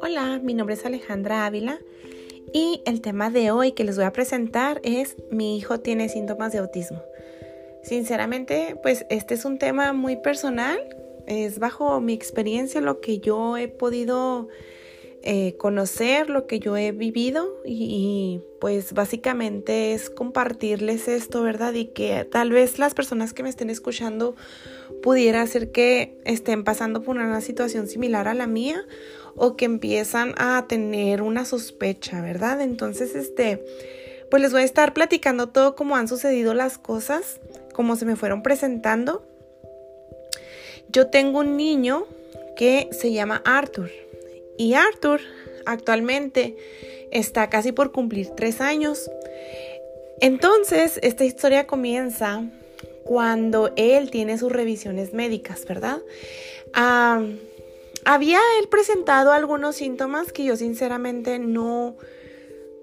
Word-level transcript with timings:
Hola, 0.00 0.40
mi 0.42 0.54
nombre 0.54 0.74
es 0.74 0.84
Alejandra 0.86 1.46
Ávila 1.46 1.78
y 2.52 2.82
el 2.86 3.00
tema 3.00 3.30
de 3.30 3.50
hoy 3.50 3.72
que 3.72 3.84
les 3.84 3.96
voy 3.96 4.04
a 4.04 4.12
presentar 4.12 4.80
es 4.82 5.16
mi 5.30 5.58
hijo 5.58 5.80
tiene 5.80 6.08
síntomas 6.08 6.52
de 6.52 6.58
autismo. 6.58 7.02
Sinceramente, 7.82 8.76
pues 8.82 9.04
este 9.10 9.34
es 9.34 9.44
un 9.44 9.58
tema 9.58 9.92
muy 9.92 10.16
personal, 10.16 10.78
es 11.26 11.58
bajo 11.58 12.00
mi 12.00 12.14
experiencia 12.14 12.80
lo 12.80 13.00
que 13.00 13.18
yo 13.18 13.56
he 13.56 13.68
podido 13.68 14.48
eh, 15.26 15.56
conocer, 15.56 16.28
lo 16.28 16.46
que 16.46 16.60
yo 16.60 16.76
he 16.76 16.92
vivido 16.92 17.48
y, 17.64 18.42
pues 18.60 18.92
básicamente 18.92 19.94
es 19.94 20.10
compartirles 20.10 21.08
esto, 21.08 21.42
¿verdad? 21.42 21.72
Y 21.72 21.86
que 21.86 22.26
tal 22.30 22.50
vez 22.50 22.78
las 22.78 22.92
personas 22.92 23.32
que 23.32 23.42
me 23.42 23.48
estén 23.48 23.70
escuchando 23.70 24.36
pudiera 25.02 25.46
ser 25.46 25.72
que 25.72 26.20
estén 26.26 26.62
pasando 26.62 27.02
por 27.02 27.16
una 27.16 27.40
situación 27.40 27.88
similar 27.88 28.28
a 28.28 28.34
la 28.34 28.46
mía 28.46 28.82
o 29.34 29.56
que 29.56 29.64
empiezan 29.64 30.34
a 30.36 30.66
tener 30.68 31.22
una 31.22 31.46
sospecha, 31.46 32.20
¿verdad? 32.20 32.60
Entonces, 32.60 33.14
este, 33.14 33.64
pues 34.30 34.42
les 34.42 34.52
voy 34.52 34.60
a 34.60 34.66
estar 34.66 34.92
platicando 34.92 35.48
todo 35.48 35.74
cómo 35.74 35.96
han 35.96 36.06
sucedido 36.06 36.52
las 36.52 36.76
cosas, 36.76 37.40
cómo 37.72 37.96
se 37.96 38.04
me 38.04 38.16
fueron 38.16 38.42
presentando. 38.42 39.26
Yo 40.90 41.06
tengo 41.06 41.38
un 41.38 41.56
niño 41.56 42.06
que 42.58 42.90
se 42.92 43.10
llama 43.10 43.40
Arthur. 43.46 44.03
Y 44.56 44.74
Arthur 44.74 45.20
actualmente 45.66 46.56
está 47.10 47.48
casi 47.50 47.72
por 47.72 47.92
cumplir 47.92 48.30
tres 48.30 48.60
años. 48.60 49.10
Entonces, 50.20 50.98
esta 51.02 51.24
historia 51.24 51.66
comienza 51.66 52.44
cuando 53.04 53.72
él 53.76 54.10
tiene 54.10 54.38
sus 54.38 54.50
revisiones 54.50 55.12
médicas, 55.12 55.64
¿verdad? 55.66 55.98
había 58.04 58.40
él 58.60 58.68
presentado 58.68 59.30
algunos 59.30 59.76
síntomas 59.76 60.32
que 60.32 60.44
yo 60.44 60.56
sinceramente 60.56 61.38
no, 61.38 61.96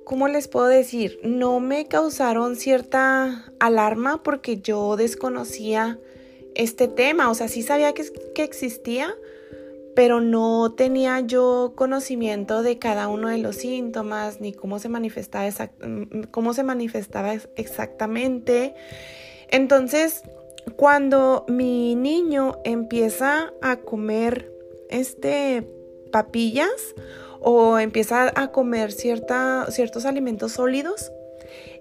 ¿cómo 0.05 0.29
les 0.29 0.47
puedo 0.47 0.67
decir? 0.67 1.19
No 1.23 1.59
me 1.59 1.87
causaron 1.87 2.55
cierta 2.55 3.51
alarma 3.59 4.23
porque 4.23 4.57
yo 4.61 4.95
desconocía 4.95 5.99
este 6.55 6.87
tema, 6.87 7.29
o 7.29 7.35
sea, 7.35 7.49
sí 7.49 7.63
sabía 7.63 7.93
que, 7.93 8.05
que 8.33 8.43
existía, 8.43 9.13
pero 9.95 10.21
no 10.21 10.73
tenía 10.73 11.19
yo 11.19 11.73
conocimiento 11.75 12.63
de 12.63 12.79
cada 12.79 13.07
uno 13.07 13.29
de 13.29 13.37
los 13.37 13.57
síntomas 13.57 14.39
ni 14.41 14.53
cómo 14.53 14.79
se 14.79 14.89
manifestaba, 14.89 15.49
mm, 15.49 16.23
cómo 16.31 16.53
se 16.53 16.63
manifestaba 16.63 17.33
exactamente. 17.55 18.73
Entonces, 19.49 20.23
cuando 20.75 21.45
mi 21.47 21.95
niño 21.95 22.57
empieza 22.63 23.53
a 23.61 23.77
comer 23.77 24.51
este 24.89 25.67
papillas 26.11 26.95
o 27.39 27.79
empieza 27.79 28.31
a 28.35 28.51
comer 28.51 28.91
ciertos 28.91 30.05
alimentos 30.05 30.53
sólidos, 30.53 31.11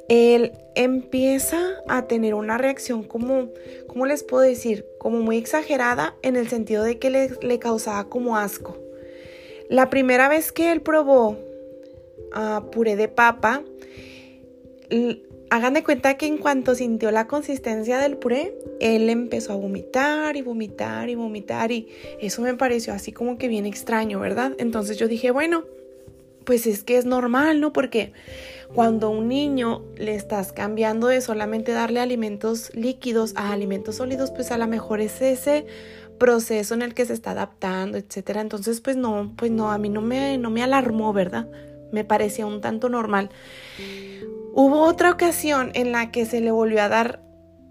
él 0.09 0.53
empieza 0.75 1.61
a 1.87 2.07
tener 2.07 2.35
una 2.35 2.59
reacción 2.59 3.05
como, 3.05 3.51
¿cómo 3.91 4.07
les 4.07 4.23
puedo 4.23 4.45
decir? 4.45 4.87
Como 5.01 5.19
muy 5.19 5.37
exagerada 5.37 6.15
en 6.23 6.37
el 6.37 6.49
sentido 6.49 6.85
de 6.85 7.01
que 7.01 7.11
le, 7.11 7.59
causaba 7.59 8.09
como 8.09 8.37
asco. 8.37 8.79
La 9.69 9.91
primera 9.91 10.29
vez 10.29 10.53
que 10.53 10.71
él 10.71 10.81
probó 10.81 11.31
uh, 11.31 12.71
puré 12.71 12.95
de 12.95 13.09
papa, 13.09 13.65
hagan 15.51 15.75
de 15.75 15.83
cuenta 15.83 16.17
que 16.17 16.27
en 16.27 16.39
cuanto 16.39 16.77
sintió 16.77 17.11
la 17.11 17.27
consistencia 17.27 17.99
del 17.99 18.17
puré, 18.17 18.55
él 18.79 19.11
empezó 19.11 19.55
a 19.55 19.57
vomitar 19.57 20.37
y 20.37 20.43
vomitar 20.43 21.11
y 21.11 21.17
vomitar 21.17 21.73
y 21.73 21.89
eso 22.21 22.43
me 22.43 22.55
pareció 22.55 22.93
así 22.93 23.11
como 23.11 23.39
que 23.39 23.49
bien 23.49 23.67
extraño, 23.67 24.21
¿verdad? 24.21 24.53
Entonces 24.59 24.99
yo 24.99 25.09
dije, 25.09 25.33
bueno, 25.33 25.65
pues 26.45 26.65
es 26.69 26.85
que 26.85 26.97
es 26.97 27.07
normal, 27.07 27.61
¿no? 27.61 27.73
Porque 27.73 28.13
cuando 28.75 29.11
un 29.11 29.29
niño 29.29 29.83
le 29.97 30.15
estás 30.15 30.53
cambiando 30.53 31.09
de 31.09 31.21
solamente 31.21 31.73
darle 31.73 32.01
alimentos 32.01 32.71
líquidos 32.75 33.33
a 33.37 33.53
alimentos 33.53 33.97
sólidos, 33.97 34.31
pues 34.31 34.53
a 34.53 34.59
lo 34.59 34.67
mejor 34.69 35.01
es 35.01 35.21
ese 35.21 35.67
proceso 36.19 36.75
en 36.75 36.83
el 36.83 36.95
que 36.95 37.07
se 37.07 37.15
está 37.15 37.33
adaptando, 37.33 37.99
etcétera. 37.99 38.41
Entonces, 38.41 38.81
pues 38.81 38.97
no, 38.97 39.33
pues 39.37 39.51
no, 39.51 39.73
a 39.73 39.79
mí 39.79 39.89
no 39.89 40.03
me, 40.03 40.39
no 40.39 40.51
me 40.51 40.63
alarmó, 40.63 41.13
¿verdad? 41.13 41.49
Me 41.93 42.05
parecía 42.05 42.47
un 42.47 42.61
tanto 42.61 42.89
normal. 42.89 43.31
Hubo 44.55 44.83
otra 44.83 45.11
ocasión 45.11 45.71
en 45.75 45.93
la 45.93 46.11
que 46.11 46.27
se 46.27 46.41
le 46.41 46.51
volvió 46.51 46.83
a 46.83 46.89
dar 46.89 47.23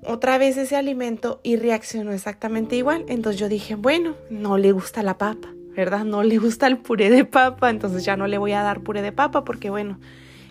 otra 0.04 0.38
vez 0.38 0.58
ese 0.58 0.76
alimento 0.76 1.40
y 1.44 1.56
reaccionó 1.58 2.12
exactamente 2.12 2.76
igual. 2.76 3.06
Entonces 3.08 3.40
yo 3.40 3.48
dije, 3.48 3.76
bueno, 3.76 4.16
no 4.30 4.58
le 4.58 4.72
gusta 4.72 5.04
la 5.04 5.18
papa. 5.18 5.50
¿verdad? 5.76 6.04
No 6.04 6.24
le 6.24 6.38
gusta 6.40 6.68
el 6.68 6.78
puré 6.78 7.10
de 7.10 7.24
papa, 7.24 7.70
entonces 7.70 8.04
ya 8.04 8.18
no 8.18 8.28
le 8.28 8.38
voy 8.38 8.52
a 8.52 8.64
dar 8.64 8.82
puré 8.82 9.02
de 9.02 9.14
papa 9.14 9.46
porque, 9.46 9.70
bueno, 9.70 9.98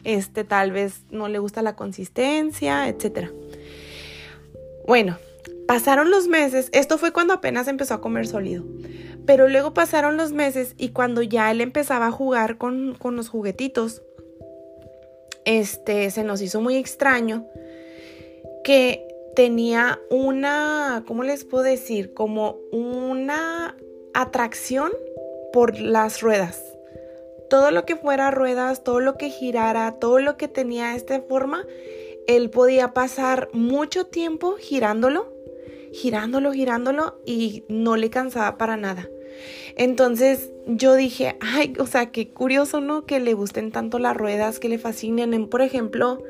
este 0.08 0.42
tal 0.42 0.72
vez 0.72 1.02
no 1.10 1.28
le 1.28 1.38
gusta 1.38 1.62
la 1.62 1.76
consistencia, 1.76 2.88
etc. 2.88 3.30
Bueno, 4.86 5.18
pasaron 5.66 6.10
los 6.10 6.28
meses, 6.28 6.70
esto 6.72 6.96
fue 6.96 7.12
cuando 7.12 7.34
apenas 7.34 7.68
empezó 7.68 7.94
a 7.94 8.00
comer 8.00 8.26
sólido, 8.26 8.64
pero 9.26 9.48
luego 9.48 9.74
pasaron 9.74 10.16
los 10.16 10.32
meses 10.32 10.74
y 10.78 10.90
cuando 10.90 11.20
ya 11.20 11.50
él 11.50 11.60
empezaba 11.60 12.06
a 12.06 12.10
jugar 12.10 12.56
con, 12.56 12.94
con 12.98 13.16
los 13.16 13.28
juguetitos, 13.28 14.02
este, 15.44 16.10
se 16.10 16.24
nos 16.24 16.40
hizo 16.40 16.60
muy 16.62 16.76
extraño 16.76 17.46
que 18.64 19.06
tenía 19.36 20.00
una, 20.10 21.04
¿cómo 21.06 21.22
les 21.22 21.44
puedo 21.44 21.64
decir? 21.64 22.14
Como 22.14 22.56
una 22.72 23.76
atracción 24.14 24.90
por 25.52 25.78
las 25.78 26.22
ruedas. 26.22 26.77
Todo 27.48 27.70
lo 27.70 27.84
que 27.84 27.96
fuera 27.96 28.30
ruedas, 28.30 28.84
todo 28.84 29.00
lo 29.00 29.16
que 29.16 29.30
girara, 29.30 29.92
todo 29.92 30.18
lo 30.18 30.36
que 30.36 30.48
tenía 30.48 30.94
esta 30.94 31.20
forma, 31.22 31.64
él 32.26 32.50
podía 32.50 32.92
pasar 32.92 33.48
mucho 33.52 34.04
tiempo 34.06 34.56
girándolo, 34.58 35.32
girándolo, 35.92 36.52
girándolo 36.52 37.18
y 37.24 37.64
no 37.68 37.96
le 37.96 38.10
cansaba 38.10 38.58
para 38.58 38.76
nada. 38.76 39.08
Entonces 39.76 40.50
yo 40.66 40.94
dije, 40.94 41.36
ay, 41.40 41.74
o 41.78 41.86
sea, 41.86 42.10
qué 42.10 42.28
curioso, 42.28 42.80
¿no? 42.80 43.06
Que 43.06 43.20
le 43.20 43.34
gusten 43.34 43.70
tanto 43.72 43.98
las 43.98 44.16
ruedas, 44.16 44.58
que 44.58 44.68
le 44.68 44.78
fascinen. 44.78 45.48
Por 45.48 45.62
ejemplo, 45.62 46.22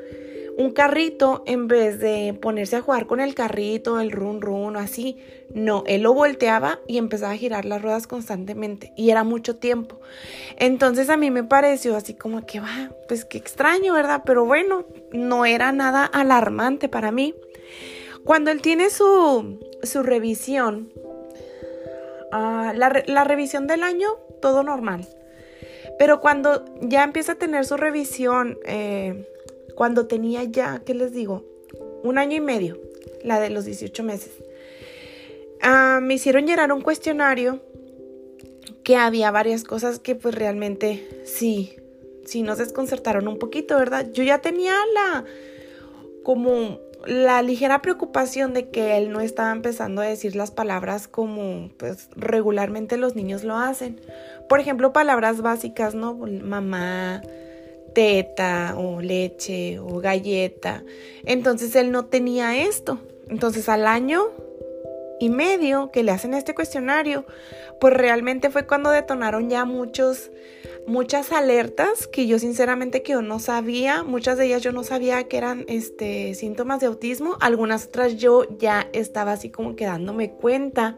un 0.59 0.71
carrito, 0.71 1.41
en 1.45 1.69
vez 1.69 1.99
de 1.99 2.37
ponerse 2.39 2.75
a 2.75 2.81
jugar 2.81 3.07
con 3.07 3.21
el 3.21 3.33
carrito, 3.33 4.01
el 4.01 4.11
run 4.11 4.41
run 4.41 4.75
o 4.75 4.79
así, 4.79 5.17
no, 5.53 5.85
él 5.87 6.01
lo 6.01 6.13
volteaba 6.13 6.81
y 6.85 6.97
empezaba 6.97 7.31
a 7.31 7.37
girar 7.37 7.63
las 7.63 7.81
ruedas 7.81 8.07
constantemente 8.07 8.91
y 8.97 9.09
era 9.09 9.23
mucho 9.23 9.55
tiempo. 9.55 10.01
Entonces 10.57 11.09
a 11.09 11.15
mí 11.15 11.31
me 11.31 11.45
pareció 11.45 11.95
así 11.95 12.13
como 12.13 12.45
que, 12.45 12.59
va, 12.59 12.91
pues 13.07 13.23
qué 13.23 13.37
extraño, 13.37 13.93
¿verdad? 13.93 14.23
Pero 14.25 14.43
bueno, 14.43 14.83
no 15.13 15.45
era 15.45 15.71
nada 15.71 16.03
alarmante 16.03 16.89
para 16.89 17.13
mí. 17.13 17.35
Cuando 18.25 18.51
él 18.51 18.61
tiene 18.61 18.89
su, 18.89 19.61
su 19.81 20.03
revisión, 20.03 20.91
uh, 22.33 22.73
la, 22.75 23.01
la 23.07 23.23
revisión 23.23 23.65
del 23.65 23.81
año, 23.81 24.09
todo 24.41 24.63
normal. 24.63 25.07
Pero 25.97 26.19
cuando 26.19 26.65
ya 26.81 27.05
empieza 27.05 27.33
a 27.33 27.35
tener 27.35 27.65
su 27.65 27.77
revisión, 27.77 28.57
eh, 28.65 29.25
cuando 29.79 30.07
tenía 30.07 30.43
ya, 30.43 30.81
¿qué 30.85 30.93
les 30.93 31.13
digo? 31.13 31.45
Un 32.03 32.17
año 32.17 32.35
y 32.35 32.41
medio, 32.41 32.77
la 33.23 33.39
de 33.39 33.49
los 33.49 33.63
18 33.63 34.03
meses. 34.03 34.33
Ah, 35.61 36.01
me 36.01 36.15
hicieron 36.15 36.45
llenar 36.45 36.73
un 36.73 36.81
cuestionario 36.81 37.61
que 38.83 38.97
había 38.97 39.31
varias 39.31 39.63
cosas 39.63 39.97
que 39.99 40.15
pues 40.15 40.35
realmente 40.35 41.07
sí, 41.23 41.77
sí 42.25 42.43
nos 42.43 42.57
desconcertaron 42.57 43.29
un 43.29 43.39
poquito, 43.39 43.77
¿verdad? 43.77 44.11
Yo 44.11 44.21
ya 44.23 44.39
tenía 44.39 44.73
la, 44.93 45.23
como 46.23 46.79
la 47.05 47.41
ligera 47.41 47.81
preocupación 47.81 48.53
de 48.53 48.71
que 48.71 48.97
él 48.97 49.11
no 49.11 49.21
estaba 49.21 49.53
empezando 49.53 50.01
a 50.01 50.05
decir 50.07 50.35
las 50.35 50.51
palabras 50.51 51.07
como 51.07 51.69
pues 51.77 52.09
regularmente 52.17 52.97
los 52.97 53.15
niños 53.15 53.45
lo 53.45 53.55
hacen. 53.55 54.01
Por 54.49 54.59
ejemplo, 54.59 54.91
palabras 54.91 55.39
básicas, 55.39 55.95
¿no? 55.95 56.15
Mamá, 56.15 57.21
teta 57.99 58.75
o 58.77 59.01
leche 59.01 59.77
o 59.77 59.99
galleta. 59.99 60.85
Entonces 61.25 61.75
él 61.75 61.91
no 61.91 62.05
tenía 62.05 62.63
esto. 62.63 62.97
Entonces 63.27 63.67
al 63.67 63.85
año 63.85 64.23
y 65.19 65.27
medio 65.27 65.91
que 65.91 66.03
le 66.03 66.13
hacen 66.13 66.33
este 66.33 66.55
cuestionario, 66.55 67.25
pues 67.81 67.93
realmente 67.93 68.51
fue 68.51 68.65
cuando 68.65 68.89
detonaron 68.89 69.49
ya 69.49 69.65
muchos 69.65 70.31
muchas 70.87 71.33
alertas 71.33 72.07
que 72.07 72.25
yo 72.25 72.39
sinceramente 72.39 73.03
que 73.03 73.11
yo 73.11 73.21
no 73.21 73.37
sabía, 73.37 74.03
muchas 74.03 74.37
de 74.37 74.45
ellas 74.45 74.61
yo 74.61 74.71
no 74.71 74.85
sabía 74.85 75.25
que 75.25 75.35
eran 75.35 75.65
este 75.67 76.35
síntomas 76.35 76.79
de 76.79 76.87
autismo, 76.87 77.35
algunas 77.41 77.87
otras 77.87 78.15
yo 78.15 78.47
ya 78.59 78.87
estaba 78.93 79.33
así 79.33 79.49
como 79.49 79.75
que 79.75 79.83
dándome 79.83 80.31
cuenta. 80.31 80.95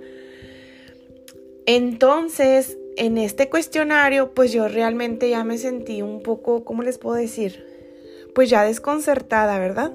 Entonces, 1.66 2.78
en 2.98 3.18
este 3.18 3.50
cuestionario, 3.50 4.34
pues 4.34 4.52
yo 4.52 4.68
realmente 4.68 5.30
ya 5.30 5.44
me 5.44 5.58
sentí 5.58 6.02
un 6.02 6.22
poco, 6.22 6.64
¿cómo 6.64 6.84
les 6.84 6.98
puedo 6.98 7.16
decir? 7.16 7.66
Pues 8.36 8.50
ya 8.50 8.64
desconcertada, 8.64 9.60
¿verdad? 9.60 9.92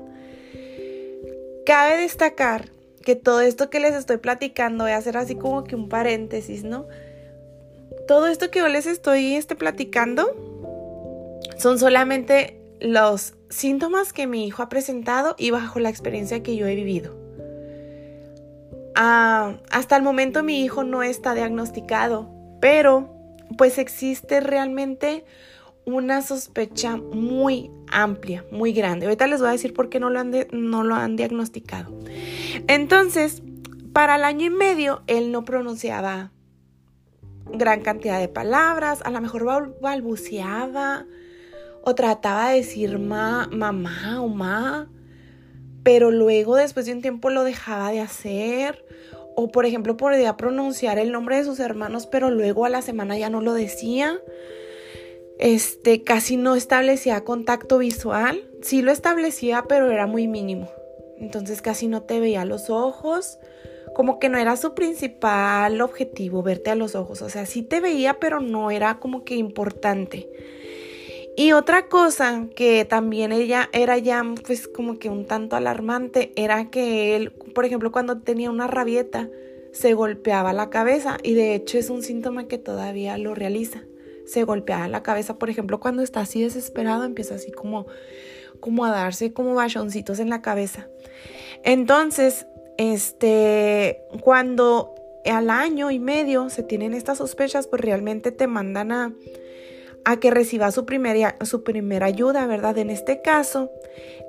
Cabe 1.65 1.97
destacar 1.99 2.71
que 3.03 3.15
todo 3.15 3.41
esto 3.41 3.71
que 3.71 3.81
les 3.81 3.95
estoy 3.95 4.17
platicando 4.17 4.85
voy 4.85 4.93
a 4.93 4.97
hacer 4.97 5.17
así 5.17 5.37
como 5.37 5.65
que 5.65 5.77
un 5.77 5.89
paréntesis, 5.89 6.65
¿no? 6.65 6.87
Todo 8.09 8.27
esto 8.27 8.51
que 8.51 8.61
yo 8.61 8.69
les 8.69 8.87
estoy 8.87 9.35
este, 9.35 9.55
platicando 9.55 10.35
son 11.59 11.79
solamente 11.79 12.61
los 12.81 13.35
síntomas 13.49 14.13
que 14.13 14.27
mi 14.27 14.47
hijo 14.47 14.63
ha 14.63 14.69
presentado 14.69 15.35
y 15.39 15.51
bajo 15.51 15.79
la 15.81 15.89
experiencia 15.89 16.43
que 16.43 16.57
yo 16.57 16.67
he 16.67 16.75
vivido. 16.75 17.15
Ah, 18.95 19.59
hasta 19.71 19.97
el 19.97 20.03
momento 20.03 20.43
mi 20.43 20.65
hijo 20.65 20.83
no 20.85 21.03
está 21.03 21.35
diagnosticado, 21.35 22.36
pero 22.61 23.13
pues 23.57 23.79
existe 23.79 24.41
realmente 24.41 25.25
una 25.85 26.21
sospecha 26.21 26.97
muy 26.97 27.71
amplia, 27.91 28.45
muy 28.51 28.73
grande. 28.73 29.07
Ahorita 29.07 29.27
les 29.29 29.41
voy 29.41 29.51
a 29.51 29.53
decir 29.53 29.73
por 29.73 29.89
qué 29.89 30.01
no 30.01 30.11
lo 30.11 30.19
han, 30.19 30.33
no 30.51 30.83
lo 30.83 30.97
han 30.97 31.17
diagnosticado. 31.17 31.97
Entonces, 32.67 33.43
para 33.93 34.17
el 34.17 34.25
año 34.25 34.47
y 34.47 34.51
medio, 34.51 35.03
él 35.07 35.31
no 35.31 35.45
pronunciaba 35.45 36.33
gran 37.53 37.81
cantidad 37.83 38.19
de 38.19 38.29
palabras, 38.29 39.01
a 39.05 39.11
lo 39.11 39.21
mejor 39.21 39.79
balbuceaba 39.81 41.07
o 41.83 41.95
trataba 41.95 42.51
de 42.51 42.57
decir 42.57 42.99
ma, 42.99 43.49
mamá 43.53 44.21
o 44.21 44.29
ma, 44.29 44.89
pero 45.85 46.11
luego 46.11 46.57
después 46.57 46.87
de 46.87 46.93
un 46.93 47.01
tiempo 47.01 47.31
lo 47.31 47.45
dejaba 47.45 47.93
de 47.93 48.01
hacer. 48.01 48.85
O 49.37 49.49
por 49.49 49.67
ejemplo 49.67 49.97
podía 49.97 50.37
pronunciar 50.37 50.99
el 50.99 51.13
nombre 51.13 51.37
de 51.37 51.45
sus 51.45 51.61
hermanos, 51.61 52.07
pero 52.07 52.31
luego 52.31 52.65
a 52.65 52.71
la 52.71 52.83
semana 52.83 53.17
ya 53.17 53.31
no 53.31 53.41
lo 53.41 53.53
decía. 53.53 54.19
Este 55.39 56.03
casi 56.03 56.37
no 56.37 56.57
establecía 56.57 57.23
contacto 57.23 57.79
visual. 57.79 58.43
Sí 58.63 58.83
lo 58.83 58.91
establecía, 58.91 59.65
pero 59.69 59.91
era 59.91 60.07
muy 60.07 60.27
mínimo. 60.27 60.71
Entonces 61.19 61.63
casi 61.63 61.87
no 61.87 62.03
te 62.03 62.19
veía 62.19 62.43
a 62.43 62.47
los 62.47 62.71
ojos. 62.71 63.39
Como 63.95 64.19
que 64.19 64.29
no 64.29 64.39
era 64.39 64.57
su 64.57 64.75
principal 64.75 65.81
objetivo 65.81 66.43
verte 66.43 66.71
a 66.71 66.75
los 66.75 66.95
ojos. 66.95 67.23
O 67.23 67.29
sea, 67.29 67.47
sí 67.47 67.63
te 67.63 67.81
veía, 67.81 68.19
pero 68.19 68.41
no 68.41 68.71
era 68.71 68.99
como 68.99 69.25
que 69.25 69.37
importante. 69.37 70.29
Y 71.37 71.53
otra 71.53 71.89
cosa 71.89 72.47
que 72.57 72.87
también 72.87 73.31
ella 73.31 73.69
era 73.73 73.99
ya 73.99 74.25
pues 74.47 74.69
como 74.69 74.99
que 74.99 75.11
un 75.11 75.27
tanto 75.27 75.55
alarmante 75.55 76.33
era 76.35 76.71
que 76.71 77.15
él, 77.15 77.33
por 77.55 77.67
ejemplo, 77.67 77.93
cuando 77.93 78.19
tenía 78.19 78.51
una 78.51 78.67
rabieta, 78.67 79.29
se 79.71 79.93
golpeaba 79.93 80.55
la 80.55 80.71
cabeza 80.71 81.19
y 81.23 81.35
de 81.35 81.55
hecho 81.55 81.77
es 81.77 81.91
un 81.91 82.03
síntoma 82.03 82.49
que 82.49 82.57
todavía 82.57 83.19
lo 83.19 83.35
realiza. 83.35 83.83
Se 84.25 84.45
golpeaba 84.45 84.89
la 84.89 85.03
cabeza, 85.03 85.39
por 85.39 85.51
ejemplo, 85.51 85.79
cuando 85.79 86.03
está 86.03 86.21
así 86.21 86.43
desesperado, 86.43 87.05
empieza 87.05 87.35
así 87.35 87.53
como 87.53 87.87
como 88.61 88.87
a 88.87 88.91
darse 88.91 89.35
como 89.35 89.55
bachoncitos 89.55 90.19
en 90.19 90.31
la 90.31 90.41
cabeza. 90.41 90.89
Entonces, 91.63 92.47
este, 92.79 94.01
cuando 94.23 94.95
al 95.27 95.51
año 95.51 95.91
y 95.91 95.99
medio 95.99 96.49
se 96.51 96.63
tienen 96.63 96.95
estas 96.95 97.19
sospechas, 97.19 97.67
pues 97.67 97.83
realmente 97.83 98.33
te 98.33 98.47
mandan 98.47 98.93
a 98.93 99.13
a 100.07 100.21
que 100.21 100.31
reciba 100.31 100.71
su 100.71 100.87
primera, 100.87 101.37
su 101.45 101.65
primera 101.65 102.07
ayuda, 102.07 102.47
¿verdad? 102.47 102.79
En 102.79 102.91
este 102.91 103.23
caso, 103.23 103.73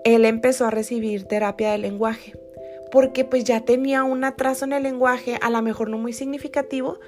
él 0.04 0.26
empezó 0.26 0.66
a 0.66 0.72
recibir 0.72 1.26
terapia 1.26 1.72
de 1.72 1.78
lenguaje, 1.78 2.34
porque 2.92 3.24
pues 3.24 3.44
ya 3.44 3.62
tenía 3.62 4.04
un 4.04 4.24
atraso 4.24 4.66
en 4.66 4.74
el 4.74 4.82
lenguaje, 4.82 5.38
a 5.40 5.52
lo 5.52 5.62
mejor 5.62 5.92
no 5.92 6.00
muy 6.00 6.14
significativo, 6.14 7.00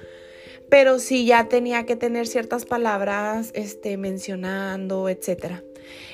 pero 0.68 1.00
sí 1.00 1.26
ya 1.26 1.48
tenía 1.48 1.84
que 1.84 1.96
tener 1.96 2.28
ciertas 2.28 2.64
palabras 2.64 3.50
este, 3.54 3.96
mencionando, 3.96 5.08
etc. 5.08 5.64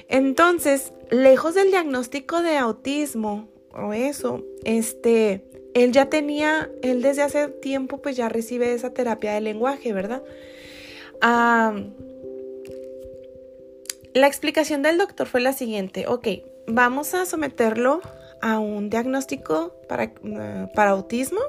Entonces, 0.09 0.95
lejos 1.11 1.55
del 1.55 1.71
diagnóstico 1.71 2.41
de 2.41 2.57
autismo 2.57 3.51
o 3.75 3.93
eso, 3.93 4.43
este, 4.65 5.45
él 5.75 5.93
ya 5.93 6.07
tenía, 6.07 6.71
él 6.81 7.03
desde 7.03 7.21
hace 7.21 7.49
tiempo 7.49 8.01
pues 8.01 8.17
ya 8.17 8.31
recibe 8.31 8.73
esa 8.73 8.95
terapia 8.95 9.35
de 9.35 9.43
lenguaje, 9.43 9.93
¿verdad? 9.93 10.23
Ah, 11.21 11.75
la 14.17 14.27
explicación 14.27 14.81
del 14.81 14.97
doctor 14.97 15.27
fue 15.27 15.43
la 15.43 15.53
siguiente, 15.53 16.07
ok, 16.07 16.29
vamos 16.67 17.13
a 17.13 17.27
someterlo 17.27 18.01
a 18.41 18.59
un 18.59 18.89
diagnóstico 18.89 19.75
para, 19.89 20.05
eh, 20.05 20.69
para 20.75 20.93
autismo, 20.93 21.41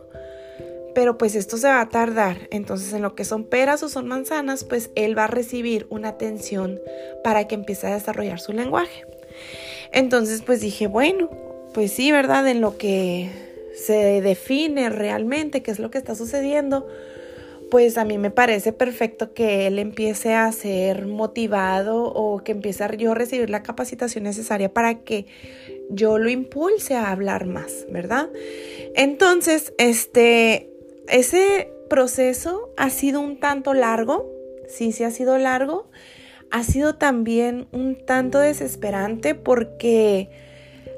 pero 0.94 1.18
pues 1.18 1.36
esto 1.36 1.56
se 1.56 1.68
va 1.70 1.80
a 1.80 1.88
tardar. 1.88 2.50
Entonces 2.52 2.92
en 2.92 3.04
lo 3.04 3.16
que 3.16 3.24
son 3.24 3.46
peras 3.46 3.84
o 3.84 3.90
son 3.90 4.10
manzanas, 4.10 4.66
pues 4.66 4.90
él 4.96 5.18
va 5.18 5.26
a 5.26 5.28
recibir 5.28 5.88
una 5.90 6.10
atención 6.10 6.82
para 7.24 7.48
que 7.48 7.56
empiece 7.56 7.88
a 7.88 7.94
desarrollar 7.94 8.42
su 8.42 8.52
lenguaje. 8.52 9.06
Entonces 9.94 10.42
pues 10.42 10.60
dije, 10.60 10.88
bueno, 10.88 11.30
pues 11.74 11.94
sí, 11.94 12.12
¿verdad? 12.12 12.46
En 12.50 12.60
lo 12.60 12.78
que 12.78 13.30
se 13.76 14.22
define 14.22 14.90
realmente 14.90 15.64
qué 15.64 15.72
es 15.72 15.80
lo 15.80 15.90
que 15.90 16.00
está 16.00 16.16
sucediendo, 16.16 16.86
pues 17.70 17.98
a 17.98 18.06
mí 18.06 18.18
me 18.18 18.32
parece 18.32 18.72
perfecto 18.74 19.34
que 19.34 19.68
él 19.68 19.80
empiece 19.80 20.34
a 20.34 20.52
ser 20.52 21.06
motivado 21.06 22.06
o 22.06 22.44
que 22.44 22.54
empiece 22.54 22.84
a 22.84 22.94
yo 22.96 23.14
recibir 23.14 23.50
la 23.50 23.64
capacitación 23.64 24.24
necesaria 24.24 24.74
para 24.74 25.04
que 25.04 25.26
yo 25.90 26.18
lo 26.18 26.30
impulse 26.30 26.96
a 26.96 27.12
hablar 27.12 27.46
más, 27.46 27.86
¿verdad? 27.90 28.30
Entonces, 28.96 29.74
este, 29.78 30.70
ese 31.08 31.72
proceso 31.90 32.74
ha 32.78 32.90
sido 32.90 33.20
un 33.20 33.40
tanto 33.40 33.74
largo, 33.74 34.30
sí, 34.68 34.92
sí 34.92 35.04
ha 35.04 35.12
sido 35.12 35.38
largo, 35.38 35.90
ha 36.52 36.64
sido 36.64 36.96
también 36.96 37.68
un 37.72 37.98
tanto 38.06 38.40
desesperante 38.40 39.36
porque 39.36 40.30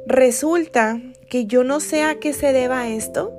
resulta 0.06 1.02
que 1.30 1.46
yo 1.46 1.64
no 1.64 1.80
sé 1.80 2.04
a 2.04 2.20
qué 2.20 2.34
se 2.34 2.54
deba 2.54 2.90
esto, 2.90 3.34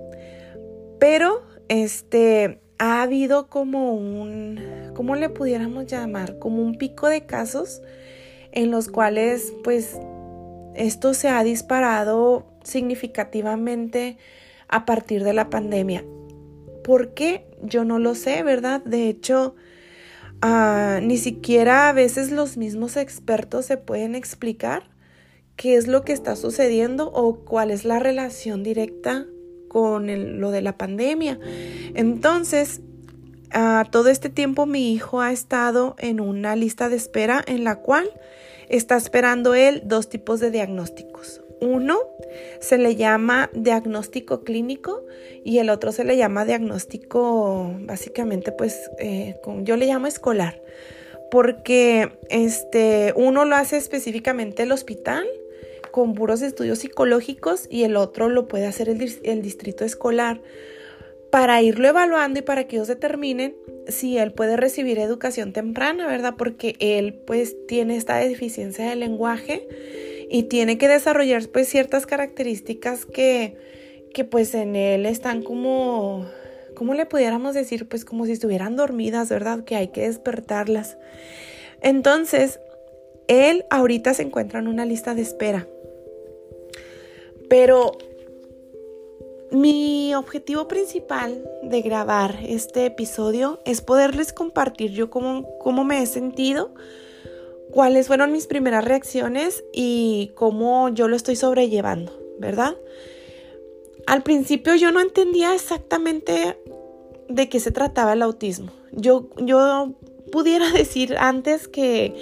pero 0.99 1.43
este 1.69 2.61
ha 2.81 3.03
habido 3.03 3.49
como 3.49 3.93
un, 3.93 4.59
¿cómo 4.95 5.15
le 5.15 5.29
pudiéramos 5.29 5.85
llamar? 5.87 6.39
Como 6.39 6.63
un 6.63 6.77
pico 6.77 7.09
de 7.09 7.27
casos 7.27 7.83
en 8.53 8.71
los 8.71 8.89
cuales 8.89 9.53
pues 9.63 9.99
esto 10.75 11.13
se 11.13 11.29
ha 11.29 11.45
disparado 11.45 12.47
significativamente 12.65 14.17
a 14.67 14.87
partir 14.87 15.25
de 15.25 15.35
la 15.35 15.51
pandemia. 15.51 16.07
¿Por 16.83 17.13
qué? 17.13 17.45
Yo 17.63 17.85
no 17.85 17.99
lo 17.99 18.15
sé, 18.15 18.43
¿verdad? 18.43 18.83
De 18.83 19.11
hecho, 19.11 19.57
ah, 20.41 21.01
ni 21.03 21.19
siquiera 21.19 21.91
a 21.91 21.93
veces 21.93 22.31
los 22.31 22.57
mismos 22.57 22.97
expertos 22.97 23.67
se 23.67 23.77
pueden 23.77 24.15
explicar 24.15 24.85
qué 25.55 25.77
es 25.77 25.87
lo 25.87 26.03
que 26.03 26.15
está 26.15 26.35
sucediendo 26.35 27.13
o 27.13 27.45
cuál 27.45 27.73
es 27.73 27.85
la 27.85 27.99
relación 27.99 28.63
directa 28.63 29.27
con 29.71 30.41
lo 30.41 30.51
de 30.51 30.63
la 30.63 30.77
pandemia. 30.77 31.39
Entonces, 31.95 32.81
a 33.53 33.87
todo 33.89 34.09
este 34.09 34.29
tiempo 34.29 34.67
mi 34.67 34.93
hijo 34.93 35.21
ha 35.21 35.31
estado 35.31 35.95
en 35.99 36.19
una 36.21 36.57
lista 36.57 36.89
de 36.89 36.97
espera 36.97 37.41
en 37.47 37.63
la 37.63 37.77
cual 37.77 38.11
está 38.69 38.97
esperando 38.97 39.55
él 39.55 39.83
dos 39.85 40.09
tipos 40.09 40.41
de 40.41 40.51
diagnósticos. 40.51 41.41
Uno 41.61 41.99
se 42.61 42.79
le 42.79 42.97
llama 42.97 43.49
diagnóstico 43.53 44.43
clínico 44.43 45.05
y 45.45 45.59
el 45.59 45.71
otro 45.71 45.93
se 45.93 46.03
le 46.03 46.17
llama 46.17 46.45
diagnóstico 46.45 47.73
básicamente 47.83 48.51
pues 48.51 48.91
eh, 48.99 49.37
yo 49.63 49.77
le 49.77 49.87
llamo 49.87 50.09
escolar 50.09 50.61
porque 51.31 52.19
este 52.29 53.13
uno 53.15 53.45
lo 53.45 53.57
hace 53.57 53.77
específicamente 53.77 54.65
el 54.65 54.73
hospital 54.73 55.27
con 55.91 56.15
puros 56.15 56.43
estudios 56.43 56.79
psicológicos 56.79 57.67
y 57.71 57.85
el 57.85 57.97
otro 57.97 58.29
lo 58.29 58.49
puede 58.49 58.67
hacer 58.67 58.89
el, 58.89 59.43
distrito 59.43 59.85
escolar 59.85 60.41
para 61.31 61.63
irlo 61.63 61.89
evaluando 61.89 62.41
y 62.41 62.43
para 62.43 62.65
que 62.65 62.77
ellos 62.77 62.89
determinen 62.89 63.57
si 63.87 64.19
él 64.19 64.33
puede 64.33 64.57
recibir 64.57 64.99
educación 64.99 65.53
temprana, 65.53 66.07
¿verdad? 66.07 66.35
Porque 66.37 66.77
él 66.81 67.15
pues 67.27 67.57
tiene 67.69 67.97
esta 67.97 68.17
deficiencia 68.17 68.89
de 68.89 68.97
lenguaje 68.97 69.69
y 70.29 70.45
tiene 70.45 70.79
que 70.79 70.89
desarrollar 70.89 71.49
pues 71.49 71.69
ciertas 71.69 72.07
características 72.07 73.07
que, 73.07 73.57
que 74.13 74.25
pues 74.25 74.55
en 74.55 74.77
él 74.77 75.07
están 75.07 75.43
como, 75.43 76.27
¿cómo 76.75 76.95
le 76.95 77.07
pudiéramos 77.07 77.55
decir? 77.55 77.89
Pues 77.89 78.05
como 78.05 78.27
si 78.27 78.33
estuvieran 78.33 78.77
dormidas, 78.77 79.29
¿verdad? 79.29 79.65
Que 79.65 79.77
hay 79.77 79.89
que 79.89 80.03
despertarlas. 80.03 80.99
Entonces, 81.81 82.61
él 83.29 83.65
ahorita 83.71 84.13
se 84.15 84.23
encuentra 84.23 84.59
en 84.59 84.67
una 84.67 84.85
lista 84.85 85.15
de 85.15 85.23
espera. 85.23 85.69
Pero 87.51 87.99
mi 89.51 90.15
objetivo 90.15 90.69
principal 90.69 91.45
de 91.65 91.83
grabar 91.83 92.39
este 92.47 92.87
episodio 92.87 93.61
es 93.67 93.81
poderles 93.81 94.33
compartir 94.33 94.93
yo 94.93 95.11
cómo, 95.11 95.59
cómo 95.59 95.83
me 95.85 96.01
he 96.01 96.07
sentido, 96.07 96.73
cuáles 97.73 98.07
fueron 98.07 98.31
mis 98.31 98.47
primeras 98.47 98.85
reacciones 98.85 99.65
y 99.73 100.31
cómo 100.37 100.91
yo 100.91 101.09
lo 101.09 101.17
estoy 101.17 101.35
sobrellevando, 101.35 102.17
¿verdad? 102.39 102.77
Al 104.07 104.23
principio 104.23 104.77
yo 104.77 104.93
no 104.93 105.01
entendía 105.01 105.53
exactamente 105.53 106.57
de 107.29 107.49
qué 107.49 107.59
se 107.59 107.73
trataba 107.73 108.13
el 108.13 108.23
autismo. 108.23 108.71
Yo, 108.93 109.29
yo 109.39 109.95
pudiera 110.31 110.71
decir 110.73 111.17
antes 111.19 111.67
que 111.67 112.15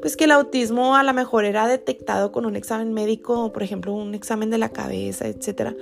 pues 0.00 0.16
que 0.16 0.24
el 0.24 0.32
autismo 0.32 0.96
a 0.96 1.02
lo 1.02 1.12
mejor 1.12 1.44
era 1.44 1.66
detectado 1.66 2.32
con 2.32 2.46
un 2.46 2.56
examen 2.56 2.92
médico, 2.92 3.52
por 3.52 3.62
ejemplo, 3.62 3.92
un 3.94 4.14
examen 4.14 4.50
de 4.50 4.58
la 4.58 4.70
cabeza, 4.70 5.26
etc. 5.26 5.74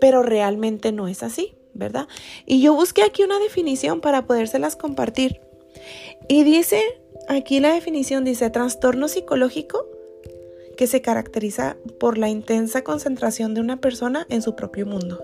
pero 0.00 0.22
realmente 0.22 0.92
no 0.92 1.08
es 1.08 1.22
así, 1.22 1.54
¿verdad? 1.74 2.08
Y 2.46 2.60
yo 2.60 2.74
busqué 2.74 3.02
aquí 3.02 3.22
una 3.22 3.38
definición 3.38 4.00
para 4.00 4.26
podérselas 4.26 4.76
compartir. 4.76 5.40
Y 6.28 6.44
dice, 6.44 6.82
aquí 7.28 7.60
la 7.60 7.72
definición 7.72 8.24
dice, 8.24 8.50
trastorno 8.50 9.08
psicológico 9.08 9.86
que 10.76 10.86
se 10.86 11.00
caracteriza 11.00 11.76
por 11.98 12.18
la 12.18 12.28
intensa 12.28 12.82
concentración 12.82 13.54
de 13.54 13.60
una 13.60 13.80
persona 13.80 14.26
en 14.28 14.42
su 14.42 14.54
propio 14.54 14.86
mundo. 14.86 15.22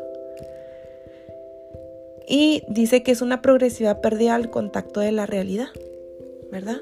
Y 2.26 2.62
dice 2.68 3.02
que 3.02 3.12
es 3.12 3.20
una 3.20 3.42
progresiva 3.42 4.00
pérdida 4.00 4.34
al 4.34 4.50
contacto 4.50 5.00
de 5.00 5.12
la 5.12 5.26
realidad, 5.26 5.68
¿verdad? 6.50 6.78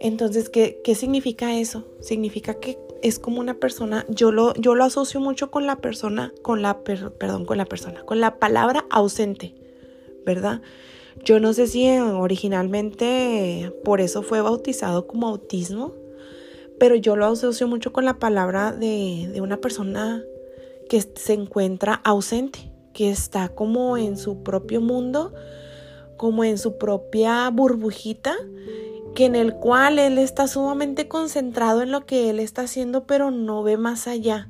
Entonces, 0.00 0.48
¿qué, 0.50 0.80
qué 0.84 0.94
significa 0.94 1.58
eso? 1.58 1.84
Significa 2.00 2.54
que 2.54 2.78
es 3.02 3.18
como 3.18 3.40
una 3.40 3.54
persona, 3.54 4.04
yo 4.08 4.32
lo, 4.32 4.54
yo 4.54 4.74
lo 4.74 4.84
asocio 4.84 5.20
mucho 5.20 5.50
con 5.50 5.66
la 5.66 5.76
persona, 5.76 6.32
con 6.42 6.62
la, 6.62 6.80
perdón, 6.80 7.44
con 7.44 7.58
la 7.58 7.64
persona, 7.64 8.02
con 8.04 8.20
la 8.20 8.38
palabra 8.38 8.86
ausente, 8.90 9.54
¿verdad? 10.24 10.60
Yo 11.24 11.40
no 11.40 11.52
sé 11.52 11.66
si 11.66 11.88
originalmente 11.88 13.72
por 13.84 14.00
eso 14.00 14.22
fue 14.22 14.40
bautizado 14.40 15.06
como 15.06 15.28
autismo, 15.28 15.94
pero 16.78 16.94
yo 16.94 17.16
lo 17.16 17.26
asocio 17.26 17.68
mucho 17.68 17.92
con 17.92 18.04
la 18.04 18.18
palabra 18.18 18.72
de, 18.72 19.30
de 19.32 19.40
una 19.40 19.58
persona 19.58 20.22
que 20.88 21.00
se 21.00 21.32
encuentra 21.32 21.94
ausente, 21.94 22.70
que 22.92 23.10
está 23.10 23.48
como 23.48 23.96
en 23.96 24.16
su 24.16 24.42
propio 24.42 24.80
mundo, 24.80 25.32
como 26.16 26.44
en 26.44 26.58
su 26.58 26.78
propia 26.78 27.48
burbujita, 27.50 28.34
que 29.16 29.24
en 29.24 29.34
el 29.34 29.54
cual 29.54 29.98
él 29.98 30.18
está 30.18 30.46
sumamente 30.46 31.08
concentrado 31.08 31.82
en 31.82 31.90
lo 31.90 32.06
que 32.06 32.30
él 32.30 32.38
está 32.38 32.62
haciendo, 32.62 33.04
pero 33.04 33.32
no 33.32 33.64
ve 33.64 33.76
más 33.76 34.06
allá. 34.06 34.48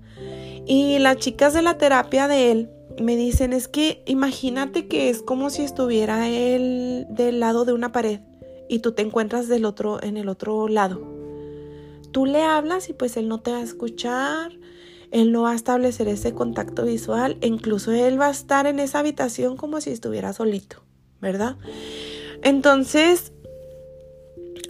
Y 0.66 0.98
las 0.98 1.16
chicas 1.16 1.54
de 1.54 1.62
la 1.62 1.78
terapia 1.78 2.28
de 2.28 2.52
él 2.52 2.70
me 3.00 3.16
dicen, 3.16 3.54
es 3.54 3.68
que 3.68 4.02
imagínate 4.04 4.88
que 4.88 5.08
es 5.08 5.22
como 5.22 5.48
si 5.48 5.62
estuviera 5.62 6.28
él 6.28 7.06
del 7.08 7.40
lado 7.40 7.64
de 7.64 7.72
una 7.72 7.92
pared 7.92 8.20
y 8.68 8.80
tú 8.80 8.92
te 8.92 9.00
encuentras 9.00 9.48
del 9.48 9.64
otro 9.64 10.02
en 10.02 10.18
el 10.18 10.28
otro 10.28 10.68
lado 10.68 11.16
tú 12.16 12.24
le 12.24 12.42
hablas 12.42 12.88
y 12.88 12.94
pues 12.94 13.18
él 13.18 13.28
no 13.28 13.40
te 13.40 13.52
va 13.52 13.58
a 13.58 13.62
escuchar, 13.62 14.52
él 15.10 15.32
no 15.32 15.42
va 15.42 15.50
a 15.52 15.54
establecer 15.54 16.08
ese 16.08 16.32
contacto 16.32 16.86
visual, 16.86 17.36
e 17.42 17.46
incluso 17.46 17.92
él 17.92 18.18
va 18.18 18.28
a 18.28 18.30
estar 18.30 18.66
en 18.66 18.80
esa 18.80 19.00
habitación 19.00 19.58
como 19.58 19.82
si 19.82 19.90
estuviera 19.90 20.32
solito, 20.32 20.82
¿verdad? 21.20 21.56
Entonces, 22.42 23.34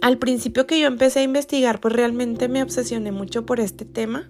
al 0.01 0.17
principio 0.17 0.67
que 0.67 0.79
yo 0.79 0.87
empecé 0.87 1.19
a 1.19 1.23
investigar, 1.23 1.79
pues 1.79 1.93
realmente 1.93 2.47
me 2.47 2.63
obsesioné 2.63 3.11
mucho 3.11 3.45
por 3.45 3.59
este 3.59 3.85
tema. 3.85 4.29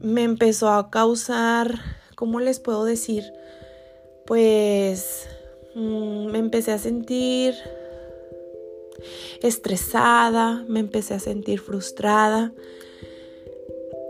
Me 0.00 0.24
empezó 0.24 0.70
a 0.70 0.90
causar, 0.90 1.78
¿cómo 2.16 2.40
les 2.40 2.60
puedo 2.60 2.84
decir? 2.84 3.24
Pues 4.26 5.28
mm, 5.74 6.26
me 6.26 6.38
empecé 6.38 6.72
a 6.72 6.78
sentir 6.78 7.54
estresada, 9.42 10.64
me 10.68 10.80
empecé 10.80 11.14
a 11.14 11.18
sentir 11.18 11.60
frustrada. 11.60 12.52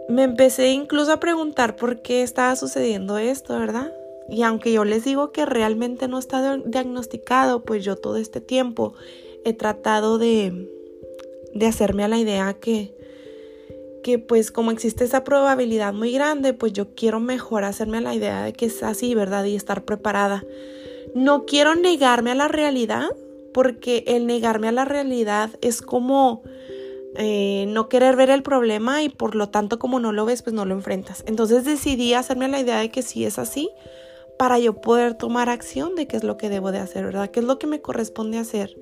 Me 0.09 0.25
empecé 0.25 0.73
incluso 0.73 1.13
a 1.13 1.21
preguntar 1.21 1.77
por 1.77 2.03
qué 2.03 2.23
estaba 2.23 2.57
sucediendo 2.57 3.19
esto, 3.19 3.59
¿verdad? 3.59 3.93
Y 4.29 4.43
aunque 4.43 4.73
yo 4.73 4.85
les 4.85 5.05
digo 5.05 5.33
que 5.33 5.47
realmente 5.47 6.09
no 6.09 6.19
está 6.19 6.57
diagnosticado, 6.59 7.63
pues 7.65 7.85
yo 7.85 7.97
todo 7.97 8.17
este 8.17 8.41
tiempo 8.41 8.95
he 9.45 9.53
tratado 9.53 10.19
de, 10.19 10.69
de 11.55 11.67
hacerme 11.67 12.05
a 12.05 12.09
la 12.09 12.19
idea 12.19 12.55
que, 12.55 12.95
que 14.03 14.19
pues 14.19 14.51
como 14.51 14.71
existe 14.71 15.05
esa 15.05 15.25
probabilidad 15.25 15.93
muy 15.93 16.13
grande, 16.13 16.55
pues 16.55 16.73
yo 16.73 16.95
quiero 16.95 17.21
mejor 17.21 17.65
hacerme 17.65 17.99
a 17.99 18.03
la 18.03 18.15
idea 18.15 18.45
de 18.45 18.53
que 18.53 18.67
es 18.67 18.83
así, 18.83 19.15
¿verdad? 19.15 19.45
Y 19.45 19.57
estar 19.57 19.85
preparada. 19.85 20.45
No 21.15 21.45
quiero 21.45 21.75
negarme 21.75 22.31
a 22.31 22.35
la 22.35 22.49
realidad, 22.49 23.11
porque 23.53 24.05
el 24.07 24.27
negarme 24.27 24.69
a 24.69 24.73
la 24.73 24.85
realidad 24.85 25.51
es 25.61 25.83
como 25.83 26.43
eh, 27.17 27.67
no 27.69 27.89
querer 27.89 28.17
ver 28.17 28.31
el 28.31 28.43
problema 28.43 29.03
y 29.03 29.11
por 29.11 29.35
lo 29.35 29.51
tanto 29.51 29.79
como 29.79 30.01
no 30.01 30.13
lo 30.13 30.25
ves, 30.25 30.43
pues 30.43 30.55
no 30.55 30.65
lo 30.65 30.75
enfrentas. 30.75 31.25
Entonces 31.27 31.65
decidí 31.65 32.15
hacerme 32.15 32.49
la 32.49 32.61
idea 32.61 32.79
de 32.79 32.91
que 32.91 33.03
sí 33.03 33.25
es 33.25 33.39
así 33.39 33.71
para 34.39 34.59
yo 34.59 34.81
poder 34.81 35.15
tomar 35.15 35.49
acción 35.51 35.95
de 35.95 36.07
qué 36.07 36.17
es 36.17 36.25
lo 36.25 36.37
que 36.37 36.49
debo 36.49 36.73
de 36.73 36.79
hacer, 36.79 37.05
¿verdad? 37.05 37.31
¿Qué 37.31 37.41
es 37.41 37.47
lo 37.47 37.59
que 37.59 37.67
me 37.67 37.81
corresponde 37.81 38.39
hacer? 38.39 38.77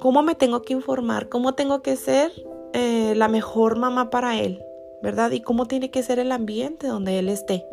¿Cómo 0.00 0.22
me 0.22 0.34
tengo 0.34 0.62
que 0.62 0.72
informar? 0.72 1.28
¿Cómo 1.28 1.54
tengo 1.54 1.82
que 1.82 1.96
ser 1.96 2.32
eh, 2.72 3.14
la 3.16 3.28
mejor 3.28 3.78
mamá 3.78 4.10
para 4.10 4.38
él? 4.38 4.62
¿Verdad? 5.02 5.30
Y 5.32 5.40
cómo 5.40 5.66
tiene 5.66 5.90
que 5.90 6.02
ser 6.02 6.18
el 6.18 6.32
ambiente 6.32 6.86
donde 6.86 7.18
él 7.18 7.28
esté. 7.28 7.64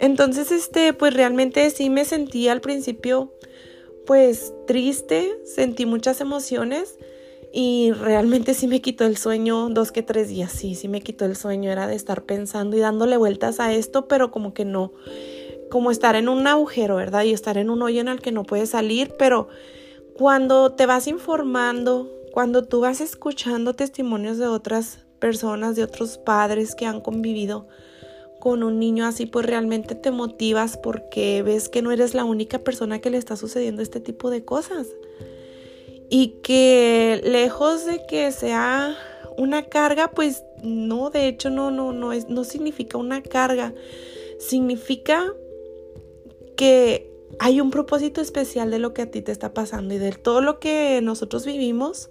Entonces, 0.00 0.52
este, 0.52 0.92
pues 0.92 1.14
realmente 1.14 1.68
sí 1.70 1.90
me 1.90 2.04
sentí 2.04 2.48
al 2.48 2.60
principio 2.60 3.32
pues 4.06 4.54
triste, 4.66 5.38
sentí 5.44 5.84
muchas 5.84 6.22
emociones 6.22 6.98
y 7.52 7.92
realmente 7.92 8.54
sí 8.54 8.66
me 8.66 8.80
quitó 8.80 9.04
el 9.04 9.18
sueño 9.18 9.68
dos 9.68 9.92
que 9.92 10.02
tres 10.02 10.28
días, 10.28 10.50
sí, 10.50 10.74
sí 10.74 10.88
me 10.88 11.02
quitó 11.02 11.26
el 11.26 11.36
sueño, 11.36 11.70
era 11.70 11.86
de 11.86 11.94
estar 11.94 12.24
pensando 12.24 12.74
y 12.74 12.80
dándole 12.80 13.18
vueltas 13.18 13.60
a 13.60 13.74
esto, 13.74 14.08
pero 14.08 14.30
como 14.30 14.54
que 14.54 14.64
no, 14.64 14.92
como 15.70 15.90
estar 15.90 16.16
en 16.16 16.30
un 16.30 16.46
agujero, 16.46 16.96
¿verdad? 16.96 17.24
Y 17.24 17.34
estar 17.34 17.58
en 17.58 17.68
un 17.68 17.82
hoyo 17.82 18.00
en 18.00 18.08
el 18.08 18.20
que 18.20 18.32
no 18.32 18.44
puedes 18.44 18.70
salir, 18.70 19.12
pero 19.18 19.48
cuando 20.18 20.72
te 20.72 20.84
vas 20.84 21.06
informando, 21.06 22.10
cuando 22.32 22.64
tú 22.64 22.80
vas 22.80 23.00
escuchando 23.00 23.74
testimonios 23.74 24.36
de 24.36 24.48
otras 24.48 24.98
personas, 25.20 25.76
de 25.76 25.84
otros 25.84 26.18
padres 26.18 26.74
que 26.74 26.86
han 26.86 27.00
convivido 27.00 27.68
con 28.40 28.64
un 28.64 28.80
niño 28.80 29.06
así, 29.06 29.26
pues 29.26 29.46
realmente 29.46 29.94
te 29.94 30.10
motivas 30.10 30.76
porque 30.76 31.42
ves 31.44 31.68
que 31.68 31.82
no 31.82 31.92
eres 31.92 32.14
la 32.14 32.24
única 32.24 32.58
persona 32.58 33.00
que 33.00 33.10
le 33.10 33.18
está 33.18 33.36
sucediendo 33.36 33.80
este 33.80 34.00
tipo 34.00 34.28
de 34.30 34.44
cosas. 34.44 34.88
Y 36.10 36.40
que 36.42 37.20
lejos 37.24 37.86
de 37.86 38.04
que 38.06 38.32
sea 38.32 38.96
una 39.36 39.66
carga, 39.66 40.10
pues 40.10 40.42
no, 40.64 41.10
de 41.10 41.28
hecho 41.28 41.48
no, 41.48 41.70
no, 41.70 41.92
no, 41.92 42.12
es, 42.12 42.28
no 42.28 42.42
significa 42.42 42.98
una 42.98 43.22
carga. 43.22 43.72
Significa 44.40 45.32
que 46.56 47.07
hay 47.38 47.60
un 47.60 47.70
propósito 47.70 48.20
especial 48.20 48.70
de 48.70 48.78
lo 48.78 48.94
que 48.94 49.02
a 49.02 49.10
ti 49.10 49.22
te 49.22 49.32
está 49.32 49.54
pasando 49.54 49.94
y 49.94 49.98
de 49.98 50.12
todo 50.12 50.40
lo 50.40 50.58
que 50.58 51.00
nosotros 51.02 51.46
vivimos 51.46 52.10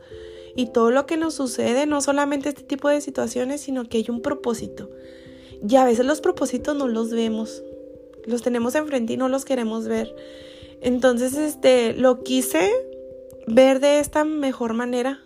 y 0.56 0.68
todo 0.68 0.92
lo 0.92 1.06
que 1.06 1.18
nos 1.18 1.36
sucede, 1.36 1.86
no 1.86 2.02
solamente 2.02 2.50
este 2.50 2.64
tipo 2.64 2.90
de 2.90 3.02
situaciones, 3.02 3.62
sino 3.62 3.88
que 3.88 3.98
hay 3.98 4.06
un 4.10 4.22
propósito. 4.22 4.90
Y 5.68 5.76
a 5.76 5.86
veces 5.86 6.06
los 6.06 6.22
propósitos 6.22 6.76
no 6.76 6.88
los 6.88 7.12
vemos. 7.12 7.64
Los 8.26 8.42
tenemos 8.42 8.76
enfrente 8.76 9.14
y 9.14 9.18
no 9.18 9.30
los 9.30 9.46
queremos 9.46 9.88
ver. 9.88 10.16
Entonces, 10.82 11.36
este, 11.36 11.94
lo 11.94 12.24
quise 12.24 12.72
ver 13.48 13.80
de 13.80 14.00
esta 14.00 14.24
mejor 14.24 14.74
manera. 14.74 15.20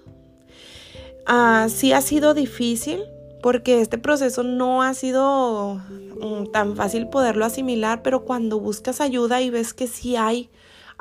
Ah, 1.26 1.68
sí 1.70 1.94
ha 1.94 2.02
sido 2.02 2.34
difícil 2.34 3.02
porque 3.42 3.82
este 3.82 3.98
proceso 3.98 4.44
no 4.44 4.84
ha 4.84 4.94
sido 4.94 5.82
mm, 6.22 6.52
tan 6.52 6.76
fácil 6.76 7.08
poderlo 7.08 7.46
asimilar, 7.46 8.02
pero 8.04 8.24
cuando 8.24 8.60
buscas 8.60 9.02
ayuda 9.02 9.42
y 9.42 9.50
ves 9.50 9.74
que 9.74 9.88
sí 9.88 10.16
hay 10.16 10.50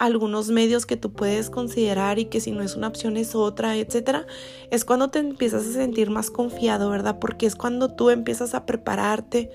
algunos 0.00 0.48
medios 0.48 0.86
que 0.86 0.96
tú 0.96 1.12
puedes 1.12 1.50
considerar 1.50 2.18
y 2.18 2.24
que 2.24 2.40
si 2.40 2.52
no 2.52 2.62
es 2.62 2.74
una 2.74 2.88
opción 2.88 3.18
es 3.18 3.34
otra, 3.34 3.76
etcétera, 3.76 4.26
es 4.70 4.86
cuando 4.86 5.10
te 5.10 5.18
empiezas 5.18 5.66
a 5.66 5.72
sentir 5.72 6.08
más 6.08 6.30
confiado, 6.30 6.88
¿verdad? 6.88 7.18
Porque 7.20 7.44
es 7.44 7.54
cuando 7.54 7.94
tú 7.94 8.08
empiezas 8.08 8.54
a 8.54 8.64
prepararte, 8.64 9.50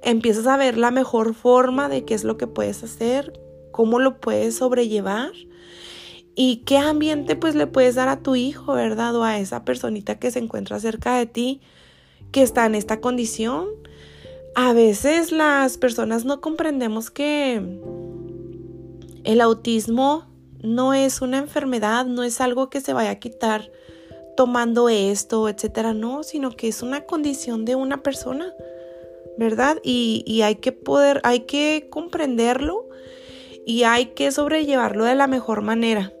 empiezas 0.00 0.46
a 0.46 0.56
ver 0.56 0.78
la 0.78 0.92
mejor 0.92 1.34
forma 1.34 1.88
de 1.88 2.04
qué 2.04 2.14
es 2.14 2.22
lo 2.22 2.36
que 2.36 2.46
puedes 2.46 2.84
hacer, 2.84 3.32
cómo 3.72 3.98
lo 3.98 4.20
puedes 4.20 4.56
sobrellevar 4.56 5.32
y 6.36 6.58
qué 6.64 6.78
ambiente 6.78 7.34
pues 7.34 7.56
le 7.56 7.66
puedes 7.66 7.96
dar 7.96 8.08
a 8.08 8.22
tu 8.22 8.36
hijo, 8.36 8.74
¿verdad? 8.74 9.16
O 9.16 9.24
a 9.24 9.40
esa 9.40 9.64
personita 9.64 10.18
que 10.20 10.30
se 10.30 10.38
encuentra 10.38 10.78
cerca 10.78 11.16
de 11.16 11.26
ti, 11.26 11.60
que 12.32 12.42
está 12.42 12.66
en 12.66 12.74
esta 12.74 13.00
condición. 13.00 13.68
A 14.54 14.72
veces 14.72 15.32
las 15.32 15.78
personas 15.78 16.24
no 16.24 16.40
comprendemos 16.40 17.10
que 17.10 17.62
el 19.24 19.40
autismo 19.40 20.26
no 20.62 20.94
es 20.94 21.22
una 21.22 21.38
enfermedad, 21.38 22.06
no 22.06 22.22
es 22.22 22.40
algo 22.40 22.70
que 22.70 22.80
se 22.80 22.92
vaya 22.92 23.10
a 23.10 23.18
quitar 23.18 23.70
tomando 24.36 24.88
esto, 24.88 25.48
etcétera, 25.48 25.92
no, 25.92 26.22
sino 26.22 26.50
que 26.50 26.68
es 26.68 26.82
una 26.82 27.02
condición 27.02 27.64
de 27.64 27.76
una 27.76 28.02
persona, 28.02 28.52
¿verdad? 29.36 29.78
Y, 29.82 30.40
hay 30.42 30.56
que 30.56 30.72
poder, 30.72 31.20
hay 31.24 31.40
que 31.40 31.88
comprenderlo 31.90 32.88
y 33.66 33.84
hay 33.84 34.06
que 34.06 34.30
sobrellevarlo 34.32 35.04
de 35.04 35.14
la 35.14 35.26
mejor 35.26 35.62
manera. 35.62 36.12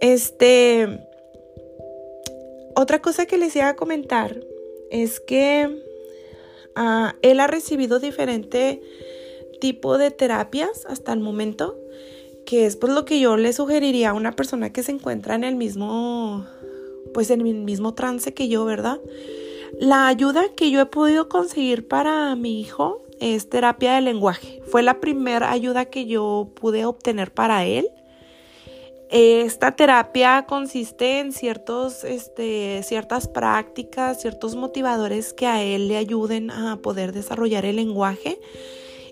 Este, 0.00 1.00
otra 2.74 3.00
cosa 3.00 3.26
que 3.26 3.38
les 3.38 3.56
iba 3.56 3.68
a 3.68 3.76
comentar 3.76 4.38
es 4.90 5.20
que 5.20 5.82
ah, 6.74 7.16
él 7.22 7.40
ha 7.40 7.46
recibido 7.46 7.98
diferente 7.98 8.82
tipo 9.60 9.98
de 9.98 10.10
terapias 10.10 10.86
hasta 10.86 11.12
el 11.12 11.20
momento 11.20 11.76
que 12.46 12.64
es 12.64 12.76
pues 12.76 12.92
lo 12.92 13.04
que 13.04 13.20
yo 13.20 13.36
le 13.36 13.52
sugeriría 13.52 14.10
a 14.10 14.14
una 14.14 14.32
persona 14.32 14.72
que 14.72 14.82
se 14.82 14.92
encuentra 14.92 15.34
en 15.34 15.44
el 15.44 15.56
mismo, 15.56 16.46
pues 17.12 17.30
en 17.30 17.40
el 17.40 17.54
mismo 17.54 17.92
trance 17.92 18.32
que 18.32 18.48
yo, 18.48 18.64
¿verdad? 18.64 19.00
La 19.80 20.06
ayuda 20.06 20.44
que 20.56 20.70
yo 20.70 20.80
he 20.80 20.86
podido 20.86 21.28
conseguir 21.28 21.86
para 21.88 22.34
mi 22.36 22.60
hijo 22.60 23.02
es 23.20 23.50
terapia 23.50 23.94
de 23.94 24.00
lenguaje. 24.00 24.62
Fue 24.66 24.82
la 24.82 25.00
primera 25.00 25.50
ayuda 25.50 25.86
que 25.86 26.06
yo 26.06 26.50
pude 26.54 26.84
obtener 26.84 27.32
para 27.32 27.64
él. 27.66 27.88
Esta 29.08 29.76
terapia 29.76 30.46
consiste 30.48 31.20
en 31.20 31.32
ciertos, 31.32 32.02
este, 32.02 32.82
ciertas 32.82 33.28
prácticas, 33.28 34.20
ciertos 34.20 34.56
motivadores 34.56 35.32
que 35.32 35.46
a 35.46 35.62
él 35.62 35.86
le 35.86 35.96
ayuden 35.96 36.50
a 36.50 36.76
poder 36.82 37.12
desarrollar 37.12 37.64
el 37.64 37.76
lenguaje. 37.76 38.40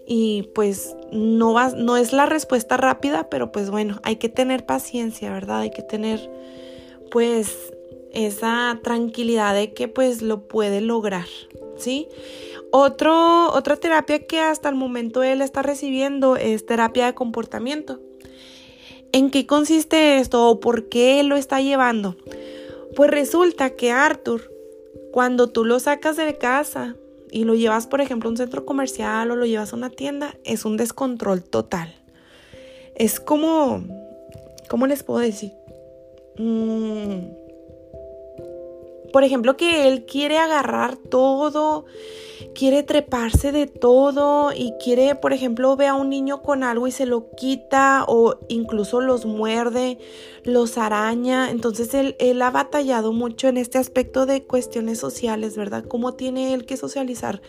Y 0.07 0.51
pues 0.55 0.97
no, 1.13 1.55
no 1.77 1.97
es 1.97 2.13
la 2.13 2.27
respuesta 2.27 2.77
rápida, 2.77 3.31
pero 3.31 3.53
pues 3.53 3.71
bueno, 3.71 4.01
hay 4.03 4.17
que 4.17 4.29
tener 4.29 4.67
paciencia, 4.67 5.33
¿verdad? 5.33 5.61
Hay 5.61 5.71
que 5.71 5.83
tener 5.83 6.31
pues 7.11 7.73
esa 8.13 8.81
tranquilidad 8.83 9.55
de 9.55 9.73
que 9.73 9.89
pues 9.89 10.23
lo 10.23 10.49
puede 10.49 10.81
lograr, 10.81 11.27
¿sí? 11.77 12.09
Otra 12.71 13.77
terapia 13.81 14.27
que 14.27 14.41
hasta 14.41 14.69
el 14.69 14.75
momento 14.75 15.23
él 15.23 15.41
está 15.41 15.63
recibiendo 15.63 16.37
es 16.37 16.67
terapia 16.67 17.07
de 17.07 17.15
comportamiento. 17.15 18.01
¿En 19.15 19.31
qué 19.31 19.47
consiste 19.47 20.19
esto 20.19 20.49
o 20.49 20.59
por 20.59 20.89
qué 20.89 21.23
lo 21.23 21.37
está 21.37 21.61
llevando? 21.61 22.17
Pues 22.97 23.13
resulta 23.13 23.71
que 23.77 23.93
Arthur, 23.93 24.51
cuando 25.13 25.51
tú 25.51 25.65
lo 25.65 25.79
sacas 25.79 26.17
de 26.17 26.37
casa 26.37 26.97
y 27.31 27.45
lo 27.45 27.55
llevas, 27.55 27.87
por 27.87 28.01
ejemplo, 28.01 28.29
a 28.29 28.33
un 28.33 28.37
centro 28.37 28.67
comercial 28.67 29.31
o 29.31 29.37
lo 29.37 29.47
llevas 29.47 29.73
a 29.73 29.77
una 29.77 29.91
tienda, 29.91 30.35
es 30.43 30.65
un 30.65 30.77
descontrol 30.77 31.45
total. 31.45 31.95
Es 32.97 33.21
como, 33.21 33.85
¿cómo 34.69 34.89
les 34.89 35.05
puedo 35.05 35.21
decir? 35.21 35.53
Mm, 36.37 37.44
por 39.15 39.23
ejemplo, 39.23 39.57
que 39.57 39.87
él 39.87 40.07
quiere 40.07 40.39
agarrar 40.39 40.97
todo, 40.97 41.85
quiere 42.53 42.83
treparse 42.83 43.53
de 43.53 43.69
todo 43.69 44.53
y 44.53 44.73
quiere, 44.83 45.15
por 45.15 45.33
ejemplo, 45.33 45.77
ve 45.77 45.87
a 45.87 45.95
un 45.95 46.11
niño 46.11 46.43
con 46.43 46.65
algo 46.65 46.89
y 46.89 46.91
se 46.91 47.07
lo 47.07 47.31
quita 47.37 48.05
o 48.09 48.41
incluso 48.49 49.01
los 49.01 49.25
muerde, 49.25 49.99
los 50.43 50.79
araña. 50.79 51.53
Entonces 51.53 51.95
él, 51.95 52.17
él 52.19 52.43
ha 52.43 52.51
batallado 52.51 53.13
mucho 53.13 53.47
en 53.47 53.57
este 53.57 53.79
aspecto 53.79 54.27
de 54.27 54.43
cuestiones 54.43 54.99
sociales, 54.99 55.57
¿verdad? 55.57 55.85
¿Cómo 55.87 56.15
tiene 56.15 56.53
él 56.53 56.67
que 56.67 56.77
socializar 56.77 57.41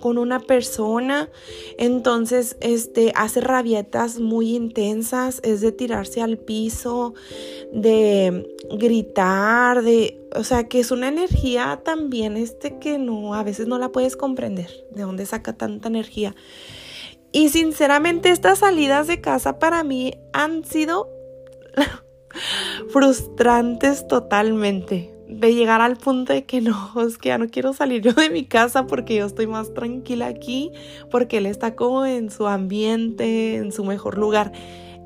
con 0.00 0.16
una 0.16 0.40
persona? 0.40 1.28
Entonces, 1.76 2.56
este, 2.60 3.12
hace 3.14 3.42
rabietas 3.42 4.20
muy 4.20 4.56
intensas, 4.56 5.40
es 5.44 5.60
de 5.60 5.72
tirarse 5.72 6.22
al 6.22 6.38
piso, 6.38 7.12
de 7.74 8.56
gritar, 8.72 9.82
de 9.82 10.20
o 10.34 10.44
sea, 10.44 10.68
que 10.68 10.80
es 10.80 10.90
una 10.90 11.08
energía 11.08 11.80
también 11.84 12.36
este 12.36 12.78
que 12.78 12.98
no, 12.98 13.34
a 13.34 13.42
veces 13.42 13.66
no 13.66 13.78
la 13.78 13.90
puedes 13.90 14.16
comprender, 14.16 14.70
de 14.92 15.02
dónde 15.02 15.26
saca 15.26 15.52
tanta 15.52 15.88
energía. 15.88 16.34
Y 17.32 17.48
sinceramente 17.50 18.30
estas 18.30 18.60
salidas 18.60 19.06
de 19.06 19.20
casa 19.20 19.58
para 19.58 19.84
mí 19.84 20.14
han 20.32 20.64
sido 20.64 21.08
frustrantes 22.90 24.06
totalmente. 24.06 25.14
De 25.28 25.54
llegar 25.54 25.80
al 25.80 25.96
punto 25.96 26.32
de 26.32 26.44
que 26.44 26.60
no, 26.60 26.92
es 27.06 27.18
que 27.18 27.28
ya 27.28 27.38
no 27.38 27.48
quiero 27.48 27.72
salir 27.72 28.02
yo 28.02 28.12
de 28.12 28.30
mi 28.30 28.44
casa 28.44 28.86
porque 28.86 29.14
yo 29.14 29.26
estoy 29.26 29.46
más 29.46 29.72
tranquila 29.74 30.26
aquí, 30.26 30.72
porque 31.08 31.38
él 31.38 31.46
está 31.46 31.76
como 31.76 32.04
en 32.04 32.30
su 32.30 32.48
ambiente, 32.48 33.56
en 33.56 33.70
su 33.70 33.84
mejor 33.84 34.18
lugar. 34.18 34.50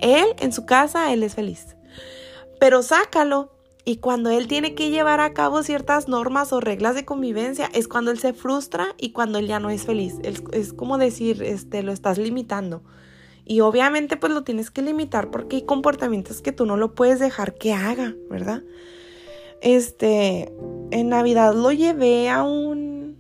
Él 0.01 0.27
en 0.39 0.53
su 0.53 0.65
casa, 0.65 1.13
él 1.13 1.23
es 1.23 1.35
feliz. 1.35 1.77
Pero 2.59 2.83
sácalo 2.83 3.54
y 3.85 3.97
cuando 3.97 4.31
él 4.31 4.47
tiene 4.49 4.75
que 4.75 4.91
llevar 4.91 5.21
a 5.21 5.35
cabo 5.35 5.63
ciertas 5.63 6.09
normas 6.09 6.53
o 6.53 6.61
reglas 6.61 6.95
de 6.95 7.05
convivencia, 7.05 7.69
es 7.75 7.87
cuando 7.87 8.11
él 8.11 8.19
se 8.19 8.33
frustra 8.33 8.95
y 8.97 9.13
cuando 9.13 9.39
él 9.39 9.47
ya 9.47 9.61
no 9.61 9.69
es 9.69 9.85
feliz. 9.85 10.17
Es, 10.23 10.73
como 10.73 10.97
decir, 10.97 11.43
este, 11.43 11.83
lo 11.83 11.93
estás 11.93 12.17
limitando. 12.17 12.83
Y 13.45 13.61
obviamente 13.61 14.17
pues 14.17 14.33
lo 14.33 14.43
tienes 14.43 14.71
que 14.71 14.81
limitar 14.81 15.31
porque 15.31 15.57
hay 15.57 15.63
comportamientos 15.63 16.41
que 16.41 16.53
tú 16.53 16.65
no 16.65 16.79
lo 16.79 16.95
puedes 16.95 17.19
dejar 17.21 17.55
que 17.55 17.75
haga, 17.75 18.15
¿verdad? 18.31 18.63
Este, 19.61 20.51
en 20.91 21.11
Navidad 21.11 21.55
lo 21.55 21.71
llevé 21.71 22.31
a 22.31 22.43
un, 22.43 23.19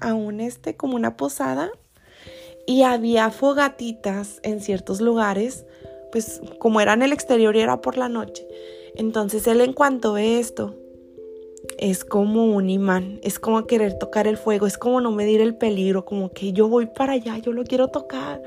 a 0.00 0.14
un, 0.14 0.40
este, 0.40 0.76
como 0.76 0.96
una 0.96 1.16
posada 1.16 1.70
y 2.66 2.82
había 2.82 3.30
fogatitas 3.30 4.40
en 4.42 4.60
ciertos 4.60 5.00
lugares, 5.00 5.66
pues 6.12 6.40
como 6.58 6.80
era 6.80 6.92
en 6.92 7.02
el 7.02 7.12
exterior 7.12 7.56
y 7.56 7.60
era 7.60 7.80
por 7.80 7.96
la 7.96 8.08
noche 8.08 8.46
entonces 8.94 9.46
él 9.46 9.60
en 9.60 9.72
cuanto 9.72 10.14
ve 10.14 10.38
esto, 10.38 10.74
es 11.78 12.04
como 12.04 12.46
un 12.46 12.70
imán, 12.70 13.20
es 13.22 13.38
como 13.38 13.66
querer 13.66 13.98
tocar 13.98 14.26
el 14.26 14.36
fuego, 14.36 14.66
es 14.66 14.78
como 14.78 15.00
no 15.00 15.10
medir 15.10 15.40
el 15.40 15.56
peligro, 15.56 16.04
como 16.04 16.30
que 16.32 16.52
yo 16.52 16.68
voy 16.68 16.86
para 16.86 17.14
allá, 17.14 17.38
yo 17.38 17.52
lo 17.52 17.64
quiero 17.64 17.88
tocar. 17.88 18.42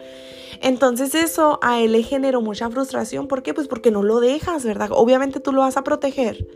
Entonces 0.62 1.16
eso 1.16 1.60
a 1.62 1.82
él 1.82 1.94
le 1.94 2.04
generó 2.04 2.42
mucha 2.42 2.70
frustración, 2.70 3.28
¿por 3.28 3.44
qué? 3.44 3.54
Pues 3.54 3.68
porque 3.68 3.92
no 3.92 4.04
lo 4.04 4.20
dejas, 4.20 4.66
¿verdad? 4.66 4.90
Obviamente 4.92 5.40
tú 5.40 5.52
lo 5.52 5.62
vas 5.62 5.78
a 5.78 5.84
proteger. 5.84 6.48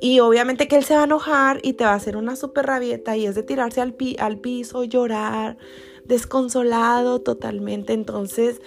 Y 0.00 0.20
obviamente 0.20 0.68
que 0.68 0.76
él 0.76 0.84
se 0.84 0.94
va 0.94 1.02
a 1.02 1.04
enojar 1.04 1.60
y 1.62 1.72
te 1.72 1.84
va 1.84 1.92
a 1.92 1.96
hacer 1.96 2.16
una 2.16 2.36
súper 2.36 2.66
rabieta 2.66 3.16
y 3.16 3.26
es 3.26 3.34
de 3.34 3.42
tirarse 3.42 3.80
al, 3.80 3.96
al 4.18 4.38
piso, 4.38 4.84
llorar, 4.84 5.56
desconsolado 6.04 7.22
totalmente. 7.22 7.94
Entonces, 7.94 8.60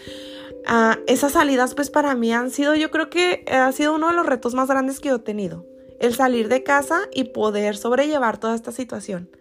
Ah, 0.72 1.00
esas 1.08 1.32
salidas 1.32 1.74
pues 1.74 1.90
para 1.90 2.14
mí 2.14 2.32
han 2.32 2.52
sido, 2.52 2.76
yo 2.76 2.92
creo 2.92 3.10
que 3.10 3.44
ha 3.52 3.72
sido 3.72 3.96
uno 3.96 4.10
de 4.10 4.14
los 4.14 4.28
retos 4.28 4.54
más 4.54 4.68
grandes 4.68 5.00
que 5.00 5.10
he 5.10 5.18
tenido. 5.18 5.66
El 6.00 6.14
salir 6.14 6.48
de 6.48 6.62
casa 6.62 7.00
y 7.12 7.24
poder 7.24 7.76
sobrellevar 7.76 8.38
toda 8.38 8.54
esta 8.54 8.72
situación. 8.72 9.32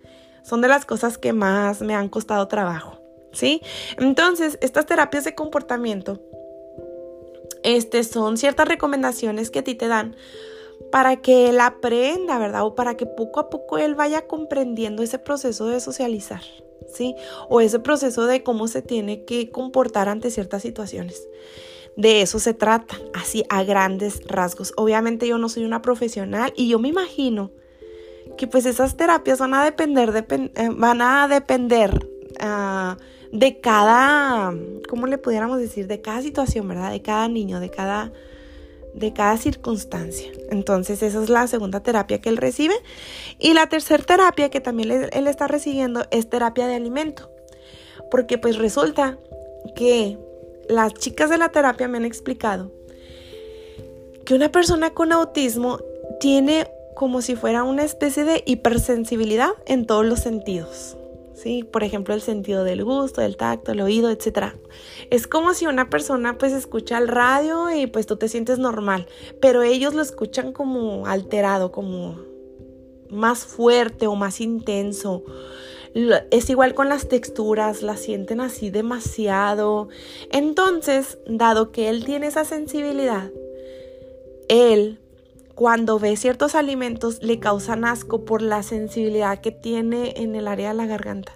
Son 0.43 0.63
de 0.63 0.69
las 0.69 0.87
cosas 0.87 1.19
que 1.19 1.35
más 1.35 1.83
me 1.83 1.95
han 1.95 2.09
costado 2.09 2.49
trabajo, 2.49 2.99
¿sí? 3.33 3.61
Entonces, 3.99 4.57
estas 4.63 4.87
terapias 4.87 5.25
de 5.25 5.35
comportamiento, 5.35 6.19
este, 7.63 8.05
son 8.05 8.39
ciertas 8.39 8.67
recomendaciones 8.67 9.51
que 9.51 9.59
a 9.59 9.65
ti 9.65 9.75
te 9.75 9.87
dan 9.87 10.17
para 10.91 11.17
que 11.17 11.51
él 11.51 11.61
aprenda, 11.61 12.39
¿verdad? 12.39 12.65
O 12.65 12.75
para 12.75 12.97
que 12.97 13.05
poco 13.05 13.41
a 13.41 13.51
poco 13.51 13.77
él 13.77 13.95
vaya 13.95 14.27
comprendiendo 14.27 15.03
ese 15.03 15.19
proceso 15.19 15.67
de 15.67 15.81
socializar. 15.81 16.41
¿Sí? 16.87 17.15
O 17.49 17.61
ese 17.61 17.79
proceso 17.79 18.27
de 18.27 18.43
cómo 18.43 18.69
se 18.69 18.83
tiene 18.83 19.25
que 19.25 19.51
comportar 19.51 20.09
ante 20.09 20.31
ciertas 20.31 20.63
situaciones. 20.63 21.29
De 21.97 22.23
eso 22.23 22.39
se 22.39 22.55
trata, 22.55 22.97
así 23.13 23.45
a 23.49 23.65
grandes 23.65 24.25
rasgos. 24.27 24.73
Obviamente 24.77 25.27
yo 25.27 25.39
no 25.39 25.49
soy 25.49 25.65
una 25.65 25.83
profesional 25.83 26.53
y 26.57 26.69
yo 26.69 26.79
me 26.79 26.89
imagino 26.89 27.51
que 28.37 28.47
pues 28.47 28.67
esas 28.67 28.97
terapias 28.97 29.39
van 29.41 29.55
a 29.55 29.65
depender, 29.65 30.25
eh, 30.31 30.71
van 30.71 31.03
a 31.03 31.27
depender 31.27 32.09
ah, 32.39 32.97
de 33.33 33.61
cada, 33.61 34.55
¿cómo 34.89 35.07
le 35.07 35.19
pudiéramos 35.19 35.59
decir? 35.59 35.87
De 35.87 36.01
cada 36.01 36.23
situación, 36.23 36.69
¿verdad? 36.69 36.93
De 36.93 37.03
cada 37.03 37.29
niño, 37.29 37.59
de 37.59 37.71
cada 37.71 38.13
de 38.99 39.13
cada 39.13 39.37
circunstancia. 39.37 40.31
Entonces 40.51 41.03
esa 41.03 41.23
es 41.23 41.31
la 41.31 41.47
segunda 41.47 41.81
terapia 41.81 42.21
que 42.21 42.29
él 42.29 42.37
recibe. 42.37 42.75
Y 43.39 43.55
la 43.55 43.69
tercera 43.69 44.03
terapia 44.03 44.51
que 44.51 44.61
también 44.61 45.09
él 45.13 45.27
está 45.27 45.49
recibiendo 45.49 46.05
es 46.11 46.29
terapia 46.29 46.67
de 46.67 46.75
alimento. 46.75 47.31
Porque 48.11 48.39
pues 48.39 48.57
resulta 48.57 49.19
que 49.75 50.19
las 50.69 50.95
chicas 50.95 51.31
de 51.31 51.39
la 51.39 51.51
terapia 51.51 51.89
me 51.89 51.99
han 51.99 52.05
explicado 52.05 52.71
que 54.25 54.35
una 54.35 54.53
persona 54.53 54.91
con 54.91 55.13
autismo 55.13 55.79
tiene 56.21 56.71
como 56.95 57.23
si 57.23 57.35
fuera 57.35 57.63
una 57.63 57.85
especie 57.85 58.25
de 58.25 58.43
hipersensibilidad 58.45 59.53
en 59.65 59.87
todos 59.87 60.05
los 60.05 60.21
sentidos. 60.21 60.98
¿Sí? 61.39 61.65
Por 61.65 61.85
ejemplo, 61.85 62.15
el 62.15 62.21
sentido 62.21 62.65
del 62.65 62.85
gusto, 62.85 63.21
del 63.21 63.37
tacto, 63.37 63.73
el 63.73 63.81
oído, 63.81 64.11
etc. 64.11 64.55
Es 65.11 65.27
como 65.27 65.55
si 65.55 65.67
una 65.67 65.89
persona 65.89 66.39
pues 66.39 66.53
escucha 66.53 66.99
el 66.99 67.09
radio 67.09 67.71
y 67.75 67.87
pues 67.87 68.07
tú 68.07 68.17
te 68.17 68.29
sientes 68.29 68.59
normal, 68.59 69.07
pero 69.41 69.63
ellos 69.63 69.95
lo 69.95 70.03
escuchan 70.03 70.53
como 70.53 71.07
alterado, 71.07 71.73
como 71.73 72.19
más 73.11 73.45
fuerte 73.45 74.07
o 74.07 74.15
más 74.15 74.41
intenso. 74.41 75.25
Es 76.31 76.51
igual 76.51 76.75
con 76.75 76.89
las 76.89 77.09
texturas, 77.09 77.83
las 77.83 78.01
sienten 78.01 78.41
así 78.41 78.71
demasiado. 78.71 79.89
Entonces, 80.31 81.19
dado 81.27 81.73
que 81.73 81.89
él 81.89 82.05
tiene 82.05 82.27
esa 82.27 82.45
sensibilidad, 82.45 83.31
él 84.49 84.99
cuando 85.59 85.99
ve 85.99 86.17
ciertos 86.17 86.55
alimentos 86.55 87.21
le 87.21 87.41
causan 87.41 87.85
asco 87.85 88.25
por 88.25 88.43
la 88.43 88.63
sensibilidad 88.63 89.41
que 89.41 89.51
tiene 89.51 90.15
en 90.19 90.37
el 90.37 90.47
área 90.47 90.69
de 90.69 90.75
la 90.75 90.87
garganta. 90.87 91.33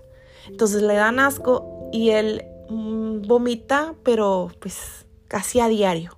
Entonces 0.46 0.80
le 0.82 0.94
dan 0.94 1.18
asco 1.18 1.90
y 1.92 2.11
él 2.11 2.44
mm, 2.68 3.22
vomita, 3.22 3.96
pero 4.04 4.52
pues 4.61 5.06
casi 5.26 5.58
a 5.58 5.66
diario. 5.66 6.16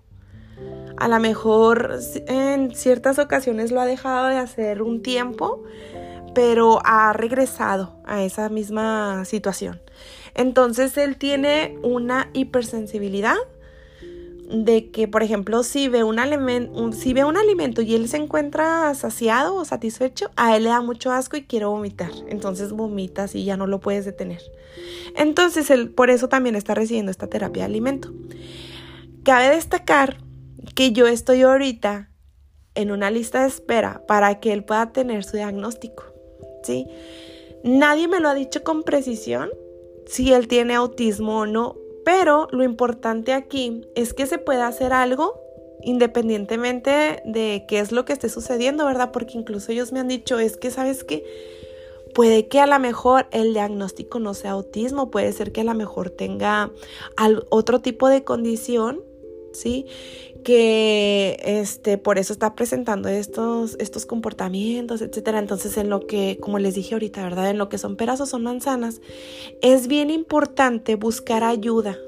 A 0.98 1.08
lo 1.08 1.18
mejor 1.18 1.98
en 2.26 2.74
ciertas 2.74 3.18
ocasiones 3.18 3.72
lo 3.72 3.80
ha 3.80 3.86
dejado 3.86 4.28
de 4.28 4.36
hacer 4.36 4.82
un 4.82 5.00
tiempo, 5.00 5.62
pero 6.34 6.80
ha 6.84 7.10
regresado 7.14 7.96
a 8.04 8.22
esa 8.22 8.50
misma 8.50 9.24
situación. 9.24 9.80
Entonces 10.34 10.98
él 10.98 11.16
tiene 11.16 11.78
una 11.82 12.28
hipersensibilidad 12.34 13.36
de 14.48 14.90
que, 14.90 15.08
por 15.08 15.22
ejemplo, 15.22 15.62
si 15.62 15.88
ve 15.88 16.04
un, 16.04 16.92
si 16.92 17.12
ve 17.12 17.24
un 17.24 17.36
alimento 17.36 17.82
y 17.82 17.94
él 17.94 18.08
se 18.08 18.18
encuentra 18.18 18.94
saciado 18.94 19.54
o 19.54 19.64
satisfecho, 19.64 20.30
a 20.36 20.56
él 20.56 20.64
le 20.64 20.70
da 20.70 20.80
mucho 20.80 21.12
asco 21.12 21.36
y 21.36 21.44
quiere 21.44 21.66
vomitar. 21.66 22.10
Entonces 22.28 22.72
vomitas 22.72 23.34
y 23.34 23.44
ya 23.44 23.56
no 23.56 23.66
lo 23.66 23.80
puedes 23.80 24.04
detener. 24.04 24.40
Entonces, 25.16 25.70
él 25.70 25.90
por 25.90 26.10
eso 26.10 26.28
también 26.28 26.56
está 26.56 26.74
recibiendo 26.74 27.10
esta 27.10 27.28
terapia 27.28 27.62
de 27.62 27.66
alimento. 27.66 28.12
Cabe 29.22 29.50
destacar 29.50 30.18
que 30.74 30.92
yo 30.92 31.06
estoy 31.06 31.42
ahorita 31.42 32.10
en 32.74 32.90
una 32.90 33.10
lista 33.10 33.42
de 33.42 33.48
espera 33.48 34.02
para 34.06 34.40
que 34.40 34.52
él 34.52 34.64
pueda 34.64 34.92
tener 34.92 35.24
su 35.24 35.36
diagnóstico. 35.36 36.04
¿sí? 36.62 36.86
Nadie 37.62 38.08
me 38.08 38.20
lo 38.20 38.28
ha 38.28 38.34
dicho 38.34 38.62
con 38.62 38.82
precisión 38.82 39.50
si 40.06 40.32
él 40.32 40.48
tiene 40.48 40.74
autismo 40.74 41.40
o 41.40 41.46
no, 41.46 41.76
pero 42.04 42.48
lo 42.50 42.62
importante 42.62 43.32
aquí 43.32 43.88
es 43.94 44.14
que 44.14 44.26
se 44.26 44.38
puede 44.38 44.62
hacer 44.62 44.92
algo 44.92 45.40
independientemente 45.82 47.22
de 47.24 47.64
qué 47.68 47.78
es 47.78 47.92
lo 47.92 48.04
que 48.04 48.14
esté 48.14 48.28
sucediendo, 48.28 48.86
¿verdad? 48.86 49.10
Porque 49.12 49.36
incluso 49.36 49.72
ellos 49.72 49.92
me 49.92 50.00
han 50.00 50.08
dicho, 50.08 50.38
es 50.38 50.56
que, 50.56 50.70
¿sabes 50.70 51.04
qué? 51.04 51.24
Puede 52.14 52.48
que 52.48 52.60
a 52.60 52.66
lo 52.66 52.78
mejor 52.78 53.26
el 53.32 53.52
diagnóstico 53.52 54.18
no 54.18 54.34
sea 54.34 54.52
autismo, 54.52 55.10
puede 55.10 55.32
ser 55.32 55.52
que 55.52 55.60
a 55.60 55.64
lo 55.64 55.74
mejor 55.74 56.10
tenga 56.10 56.70
otro 57.50 57.80
tipo 57.80 58.08
de 58.08 58.24
condición, 58.24 59.02
¿sí? 59.54 59.86
que 60.44 61.40
este, 61.42 61.98
por 61.98 62.18
eso 62.18 62.32
está 62.32 62.54
presentando 62.54 63.08
estos, 63.08 63.76
estos 63.80 64.06
comportamientos, 64.06 65.00
etcétera. 65.00 65.40
Entonces, 65.40 65.76
en 65.76 65.88
lo 65.88 66.06
que, 66.06 66.38
como 66.40 66.58
les 66.60 66.74
dije 66.74 66.94
ahorita, 66.94 67.22
¿verdad? 67.24 67.50
En 67.50 67.58
lo 67.58 67.68
que 67.68 67.78
son 67.78 67.96
peras 67.96 68.20
o 68.20 68.26
son 68.26 68.44
manzanas, 68.44 69.00
es 69.62 69.88
bien 69.88 70.10
importante 70.10 70.94
buscar 70.94 71.42
ayuda. 71.42 71.98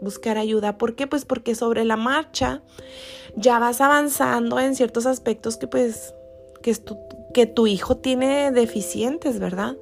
Buscar 0.00 0.38
ayuda. 0.38 0.78
¿Por 0.78 0.94
qué? 0.94 1.06
Pues 1.06 1.26
porque 1.26 1.54
sobre 1.54 1.84
la 1.84 1.96
marcha 1.96 2.62
ya 3.36 3.58
vas 3.58 3.80
avanzando 3.80 4.58
en 4.60 4.74
ciertos 4.74 5.04
aspectos 5.04 5.56
que, 5.56 5.66
pues, 5.66 6.14
que, 6.62 6.74
tu, 6.76 6.96
que 7.34 7.46
tu 7.46 7.66
hijo 7.66 7.96
tiene 7.96 8.52
deficientes, 8.52 9.40
¿verdad? 9.40 9.76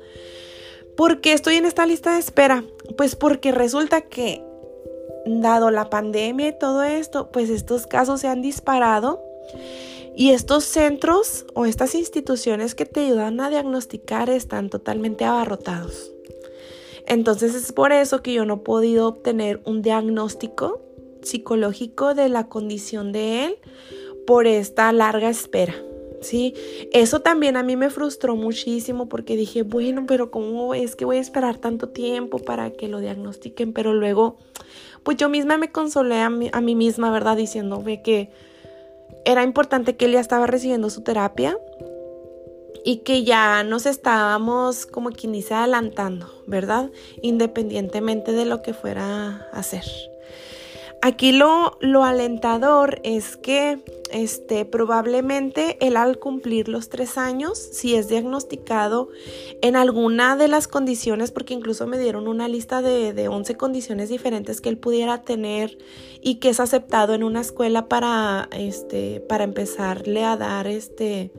¿Por 0.96 1.20
qué 1.20 1.34
estoy 1.34 1.56
en 1.56 1.66
esta 1.66 1.86
lista 1.86 2.14
de 2.14 2.20
espera? 2.20 2.64
Pues 2.96 3.14
porque 3.14 3.52
resulta 3.52 4.00
que 4.00 4.42
dado 5.28 5.70
la 5.70 5.90
pandemia 5.90 6.48
y 6.48 6.58
todo 6.58 6.82
esto, 6.82 7.30
pues 7.30 7.50
estos 7.50 7.86
casos 7.86 8.20
se 8.20 8.28
han 8.28 8.42
disparado 8.42 9.22
y 10.16 10.30
estos 10.30 10.64
centros 10.64 11.46
o 11.54 11.64
estas 11.64 11.94
instituciones 11.94 12.74
que 12.74 12.86
te 12.86 13.06
ayudan 13.06 13.40
a 13.40 13.50
diagnosticar 13.50 14.30
están 14.30 14.70
totalmente 14.70 15.24
abarrotados. 15.24 16.10
Entonces 17.06 17.54
es 17.54 17.72
por 17.72 17.92
eso 17.92 18.22
que 18.22 18.32
yo 18.32 18.44
no 18.44 18.54
he 18.54 18.58
podido 18.58 19.08
obtener 19.08 19.62
un 19.64 19.80
diagnóstico 19.80 20.82
psicológico 21.22 22.14
de 22.14 22.28
la 22.28 22.48
condición 22.48 23.12
de 23.12 23.44
él 23.44 23.58
por 24.26 24.46
esta 24.46 24.92
larga 24.92 25.30
espera. 25.30 25.74
¿sí? 26.20 26.54
Eso 26.92 27.20
también 27.20 27.56
a 27.56 27.62
mí 27.62 27.76
me 27.76 27.90
frustró 27.90 28.36
muchísimo 28.36 29.08
porque 29.08 29.36
dije, 29.36 29.62
bueno, 29.62 30.04
pero 30.06 30.30
¿cómo 30.30 30.74
es 30.74 30.96
que 30.96 31.04
voy 31.04 31.18
a 31.18 31.20
esperar 31.20 31.58
tanto 31.58 31.88
tiempo 31.88 32.38
para 32.38 32.70
que 32.72 32.88
lo 32.88 33.00
diagnostiquen? 33.00 33.72
Pero 33.72 33.94
luego, 33.94 34.38
pues 35.08 35.16
yo 35.16 35.30
misma 35.30 35.56
me 35.56 35.72
consolé 35.72 36.20
a 36.20 36.28
mí, 36.28 36.50
a 36.52 36.60
mí 36.60 36.74
misma, 36.74 37.10
¿verdad? 37.10 37.34
Diciéndome 37.34 38.02
que 38.02 38.28
era 39.24 39.42
importante 39.42 39.96
que 39.96 40.04
él 40.04 40.12
ya 40.12 40.20
estaba 40.20 40.46
recibiendo 40.46 40.90
su 40.90 41.00
terapia 41.00 41.56
y 42.84 42.98
que 42.98 43.24
ya 43.24 43.64
nos 43.64 43.86
estábamos, 43.86 44.84
como 44.84 45.08
quien 45.08 45.32
dice, 45.32 45.54
adelantando, 45.54 46.30
¿verdad? 46.46 46.90
Independientemente 47.22 48.32
de 48.32 48.44
lo 48.44 48.60
que 48.60 48.74
fuera 48.74 49.48
a 49.50 49.58
hacer. 49.58 49.84
Aquí 51.00 51.30
lo, 51.30 51.78
lo 51.80 52.02
alentador 52.04 53.00
es 53.04 53.36
que 53.36 53.78
este, 54.10 54.64
probablemente 54.64 55.76
él 55.80 55.96
al 55.96 56.18
cumplir 56.18 56.68
los 56.68 56.88
tres 56.88 57.16
años, 57.16 57.56
si 57.58 57.94
es 57.94 58.08
diagnosticado 58.08 59.08
en 59.62 59.76
alguna 59.76 60.36
de 60.36 60.48
las 60.48 60.66
condiciones, 60.66 61.30
porque 61.30 61.54
incluso 61.54 61.86
me 61.86 61.98
dieron 61.98 62.26
una 62.26 62.48
lista 62.48 62.82
de, 62.82 63.12
de 63.12 63.28
11 63.28 63.56
condiciones 63.56 64.08
diferentes 64.08 64.60
que 64.60 64.70
él 64.70 64.78
pudiera 64.78 65.22
tener 65.22 65.78
y 66.20 66.36
que 66.36 66.48
es 66.48 66.58
aceptado 66.58 67.14
en 67.14 67.22
una 67.22 67.42
escuela 67.42 67.88
para, 67.88 68.48
este, 68.52 69.20
para 69.20 69.44
empezarle 69.44 70.24
a 70.24 70.36
dar 70.36 70.66
este, 70.66 71.30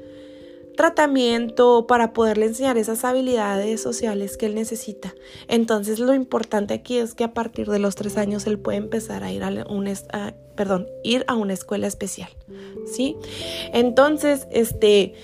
tratamiento 0.79 1.87
para 1.87 2.13
poderle 2.13 2.45
enseñar 2.45 2.77
esas 2.77 3.03
habilidades 3.03 3.81
sociales 3.81 4.37
que 4.37 4.45
él 4.45 4.55
necesita. 4.55 5.13
Entonces 5.49 5.99
lo 5.99 6.13
importante 6.13 6.73
aquí 6.73 6.99
es 6.99 7.15
que 7.15 7.25
a 7.25 7.33
partir 7.33 7.69
de 7.69 7.79
los 7.79 7.95
tres 7.95 8.15
años 8.15 8.47
él 8.47 8.57
puede 8.57 8.77
empezar 8.77 9.25
a 9.25 9.29
ir 9.33 9.43
a, 9.43 9.49
un, 9.67 9.93
perdón, 10.55 10.87
ir 11.03 11.25
a 11.27 11.35
una 11.35 11.51
escuela 11.51 11.85
especial, 11.85 12.29
¿sí? 12.85 13.17
Entonces, 13.73 14.47
este... 14.51 15.15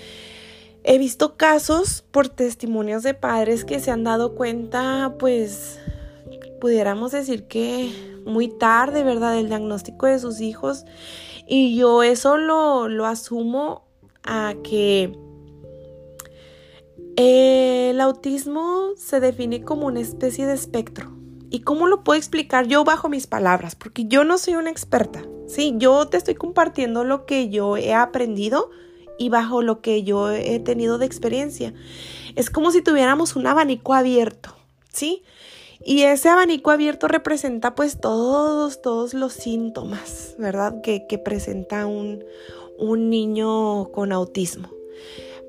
He 0.88 0.98
visto 0.98 1.36
casos 1.36 2.04
por 2.12 2.28
testimonios 2.28 3.02
de 3.02 3.12
padres 3.12 3.64
que 3.64 3.80
se 3.80 3.90
han 3.90 4.04
dado 4.04 4.36
cuenta, 4.36 5.16
pues, 5.18 5.80
pudiéramos 6.60 7.10
decir 7.10 7.48
que 7.48 7.90
muy 8.24 8.46
tarde, 8.46 9.02
¿verdad?, 9.02 9.34
del 9.34 9.48
diagnóstico 9.48 10.06
de 10.06 10.20
sus 10.20 10.40
hijos. 10.40 10.84
Y 11.48 11.76
yo 11.76 12.04
eso 12.04 12.36
lo, 12.36 12.86
lo 12.88 13.04
asumo 13.04 13.82
a 14.22 14.54
que 14.62 15.25
el 17.16 18.00
autismo 18.00 18.90
se 18.96 19.20
define 19.20 19.62
como 19.62 19.86
una 19.86 20.00
especie 20.00 20.46
de 20.46 20.52
espectro. 20.52 21.16
¿Y 21.48 21.60
cómo 21.60 21.86
lo 21.86 22.04
puedo 22.04 22.18
explicar 22.18 22.66
yo 22.66 22.84
bajo 22.84 23.08
mis 23.08 23.26
palabras? 23.26 23.74
Porque 23.74 24.04
yo 24.06 24.24
no 24.24 24.36
soy 24.36 24.54
una 24.54 24.70
experta. 24.70 25.24
Sí, 25.46 25.74
yo 25.78 26.06
te 26.08 26.16
estoy 26.16 26.34
compartiendo 26.34 27.04
lo 27.04 27.24
que 27.24 27.48
yo 27.48 27.76
he 27.76 27.94
aprendido 27.94 28.70
y 29.18 29.28
bajo 29.28 29.62
lo 29.62 29.80
que 29.80 30.02
yo 30.02 30.30
he 30.30 30.58
tenido 30.60 30.98
de 30.98 31.06
experiencia. 31.06 31.72
Es 32.34 32.50
como 32.50 32.70
si 32.70 32.82
tuviéramos 32.82 33.36
un 33.36 33.46
abanico 33.46 33.94
abierto, 33.94 34.54
¿sí? 34.92 35.22
Y 35.82 36.02
ese 36.02 36.28
abanico 36.28 36.70
abierto 36.70 37.08
representa 37.08 37.74
pues 37.74 38.00
todos, 38.00 38.82
todos 38.82 39.14
los 39.14 39.32
síntomas, 39.32 40.34
¿verdad? 40.38 40.80
Que, 40.82 41.06
que 41.06 41.16
presenta 41.16 41.86
un, 41.86 42.24
un 42.78 43.08
niño 43.08 43.90
con 43.92 44.12
autismo. 44.12 44.75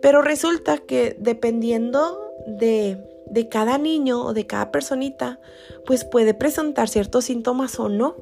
Pero 0.01 0.21
resulta 0.21 0.77
que 0.77 1.15
dependiendo 1.19 2.31
de, 2.45 2.97
cada 3.49 3.77
niño 3.77 4.25
o 4.25 4.33
de 4.33 4.45
cada 4.45 4.71
personita, 4.71 5.39
pues 5.85 6.05
puede 6.05 6.33
presentar 6.33 6.89
ciertos 6.89 7.25
síntomas 7.25 7.79
o 7.79 7.89
no. 7.89 8.15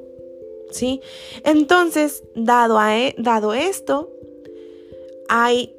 ¿Sí? 0.72 1.02
Entonces, 1.44 2.24
dado, 2.36 2.80
a, 2.80 2.98
e, 2.98 3.16
dado 3.18 3.54
esto, 3.54 4.12
hay 5.30 5.76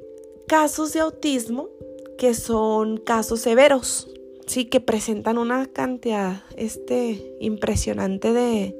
casos 0.47 0.93
de 0.93 1.01
autismo 1.01 1.69
que 2.17 2.33
son 2.33 2.97
casos 2.97 3.41
severos, 3.41 4.09
sí, 4.47 4.65
que 4.65 4.79
presentan 4.79 5.37
una 5.37 5.67
cantidad 5.67 6.43
este, 6.55 7.35
impresionante 7.39 8.33
de, 8.33 8.75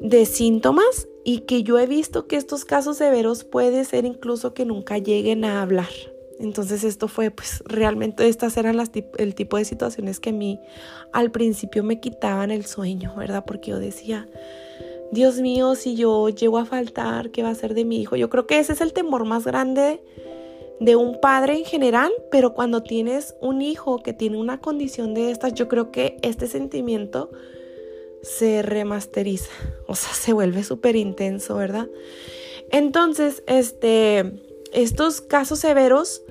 de 0.00 0.24
síntomas 0.24 1.08
y 1.24 1.40
que 1.40 1.62
yo 1.62 1.78
he 1.78 1.86
visto 1.86 2.26
que 2.26 2.36
estos 2.36 2.64
casos 2.64 2.96
severos 2.96 3.44
puede 3.44 3.84
ser 3.84 4.04
incluso 4.04 4.54
que 4.54 4.64
nunca 4.64 4.98
lleguen 4.98 5.44
a 5.44 5.62
hablar. 5.62 5.90
Entonces 6.38 6.82
esto 6.82 7.06
fue 7.06 7.30
pues 7.30 7.62
realmente 7.66 8.26
estas 8.26 8.56
eran 8.56 8.76
las 8.76 8.90
el 9.18 9.34
tipo 9.34 9.56
de 9.56 9.64
situaciones 9.64 10.18
que 10.18 10.30
a 10.30 10.32
mí 10.32 10.58
al 11.12 11.30
principio 11.30 11.84
me 11.84 12.00
quitaban 12.00 12.50
el 12.50 12.66
sueño, 12.66 13.14
¿verdad? 13.16 13.44
Porque 13.46 13.70
yo 13.70 13.78
decía, 13.78 14.26
Dios 15.12 15.40
mío, 15.40 15.76
si 15.76 15.94
yo 15.94 16.28
llego 16.30 16.58
a 16.58 16.64
faltar, 16.64 17.30
¿qué 17.30 17.42
va 17.42 17.50
a 17.50 17.54
ser 17.54 17.74
de 17.74 17.84
mi 17.84 18.00
hijo? 18.00 18.16
Yo 18.16 18.28
creo 18.28 18.46
que 18.46 18.58
ese 18.58 18.72
es 18.72 18.80
el 18.80 18.92
temor 18.92 19.24
más 19.24 19.44
grande 19.44 20.02
de 20.80 20.96
un 20.96 21.20
padre 21.20 21.58
en 21.58 21.64
general, 21.64 22.10
pero 22.32 22.54
cuando 22.54 22.82
tienes 22.82 23.36
un 23.40 23.62
hijo 23.62 23.98
que 24.02 24.12
tiene 24.12 24.38
una 24.38 24.58
condición 24.58 25.14
de 25.14 25.30
estas, 25.30 25.54
yo 25.54 25.68
creo 25.68 25.92
que 25.92 26.16
este 26.22 26.48
sentimiento 26.48 27.30
se 28.22 28.62
remasteriza, 28.62 29.50
o 29.86 29.94
sea, 29.94 30.12
se 30.14 30.32
vuelve 30.32 30.64
súper 30.64 30.96
intenso, 30.96 31.56
¿verdad? 31.56 31.88
Entonces, 32.70 33.42
este, 33.46 34.40
estos 34.72 35.20
casos 35.20 35.58
severos, 35.58 36.22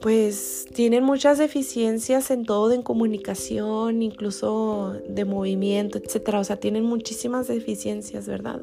pues 0.00 0.66
tienen 0.74 1.04
muchas 1.04 1.38
deficiencias 1.38 2.30
en 2.30 2.44
todo, 2.44 2.72
en 2.72 2.82
comunicación, 2.82 4.02
incluso 4.02 4.96
de 5.08 5.24
movimiento, 5.24 5.98
etcétera. 5.98 6.40
O 6.40 6.44
sea, 6.44 6.56
tienen 6.56 6.84
muchísimas 6.84 7.48
deficiencias, 7.48 8.26
¿verdad? 8.26 8.60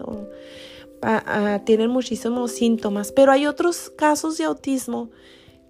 Ah, 1.01 1.61
tienen 1.65 1.89
muchísimos 1.89 2.51
síntomas. 2.51 3.11
Pero 3.11 3.31
hay 3.31 3.47
otros 3.47 3.89
casos 3.89 4.37
de 4.37 4.45
autismo 4.45 5.09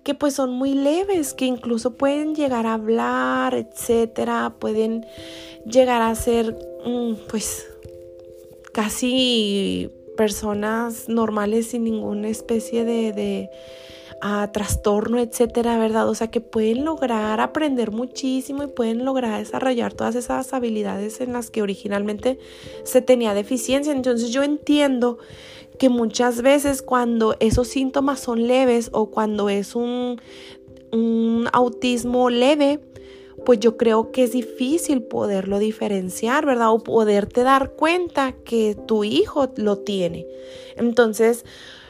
que 0.03 0.13
pues 0.13 0.35
son 0.35 0.51
muy 0.51 0.75
leves, 0.75 1.33
que 1.33 1.45
incluso 1.45 1.95
pueden 1.95 2.35
llegar 2.35 2.67
a 2.67 2.73
hablar, 2.73 3.55
etcétera, 3.55 4.55
pueden 4.59 5.03
llegar 5.65 6.01
a 6.01 6.13
ser 6.15 6.57
mm, 6.85 7.13
pues 7.29 7.67
casi 8.71 9.89
personas 10.15 11.09
normales 11.09 11.67
sin 11.67 11.83
ninguna 11.83 12.29
especie 12.29 12.85
de, 12.85 13.49
a 14.21 14.51
trastorno, 14.51 15.19
etcétera, 15.19 15.77
¿verdad? 15.77 16.07
O 16.09 16.15
sea, 16.15 16.27
que 16.27 16.41
pueden 16.41 16.85
lograr 16.85 17.39
aprender 17.39 17.91
muchísimo 17.91 18.63
y 18.63 18.67
pueden 18.67 19.03
lograr 19.05 19.39
desarrollar 19.39 19.93
todas 19.93 20.15
esas 20.15 20.53
habilidades 20.53 21.19
en 21.21 21.33
las 21.33 21.51
que 21.51 21.61
originalmente 21.61 22.39
se 22.83 23.01
tenía 23.01 23.33
deficiencia. 23.33 23.93
Entonces 23.93 24.31
yo 24.31 24.43
entiendo 24.43 25.17
que 25.79 25.89
muchas 25.89 26.41
veces 26.41 26.81
cuando 26.81 27.35
esos 27.39 27.67
síntomas 27.67 28.19
son 28.19 28.47
leves 28.47 28.89
o 28.93 29.11
cuando 29.11 29.49
es 29.49 29.75
un 29.75 30.19
autismo 31.51 32.29
leve, 32.29 32.79
pues 33.45 33.59
yo 33.59 33.77
creo 33.77 34.11
que 34.11 34.23
es 34.23 34.33
difícil 34.33 35.03
poderlo 35.03 35.59
diferenciar, 35.59 36.45
¿verdad? 36.45 36.71
O 36.71 36.79
poderte 36.79 37.43
dar 37.43 37.71
cuenta 37.71 38.33
que 38.33 38.75
tu 38.87 39.03
hijo 39.03 39.53
lo 39.55 39.77
tiene. 39.77 40.25
Entonces, 40.75 41.45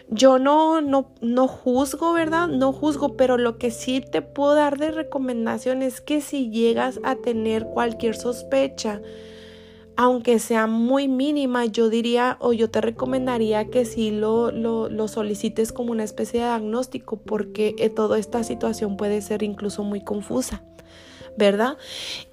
yo 0.10 0.38
no, 0.38 0.82
no, 0.82 1.12
no 1.22 1.48
juzgo, 1.48 2.14
¿verdad? 2.14 2.48
No 2.48 2.72
juzgo, 2.72 3.18
pero 3.18 3.38
lo 3.38 3.58
que 3.58 3.72
sí 3.72 4.02
te 4.02 4.22
puedo 4.22 4.54
dar 4.54 4.78
de 4.78 4.92
recomendación 4.92 5.82
es 5.82 6.02
que 6.02 6.22
si 6.22 6.52
llegas 6.52 7.00
a 7.04 7.16
tener 7.16 7.66
cualquier 7.66 8.16
sospecha, 8.16 9.02
aunque 9.98 10.40
sea 10.40 10.68
muy 10.68 11.08
mínima, 11.08 11.66
yo 11.66 11.90
diría 11.90 12.38
o 12.40 12.54
yo 12.54 12.70
te 12.70 12.82
recomendaría 12.82 13.70
que 13.70 13.86
sí 13.86 14.12
lo, 14.12 14.52
lo, 14.52 14.90
lo 14.90 15.08
solicites 15.08 15.72
como 15.72 15.92
una 15.92 16.04
especie 16.04 16.42
de 16.42 16.48
diagnóstico 16.48 17.18
porque 17.18 17.76
eh, 17.80 17.90
toda 17.90 18.20
esta 18.20 18.44
situación 18.44 18.98
puede 18.98 19.22
ser 19.22 19.42
incluso 19.42 19.84
muy 19.84 20.02
confusa, 20.02 20.64
¿verdad? 21.38 21.78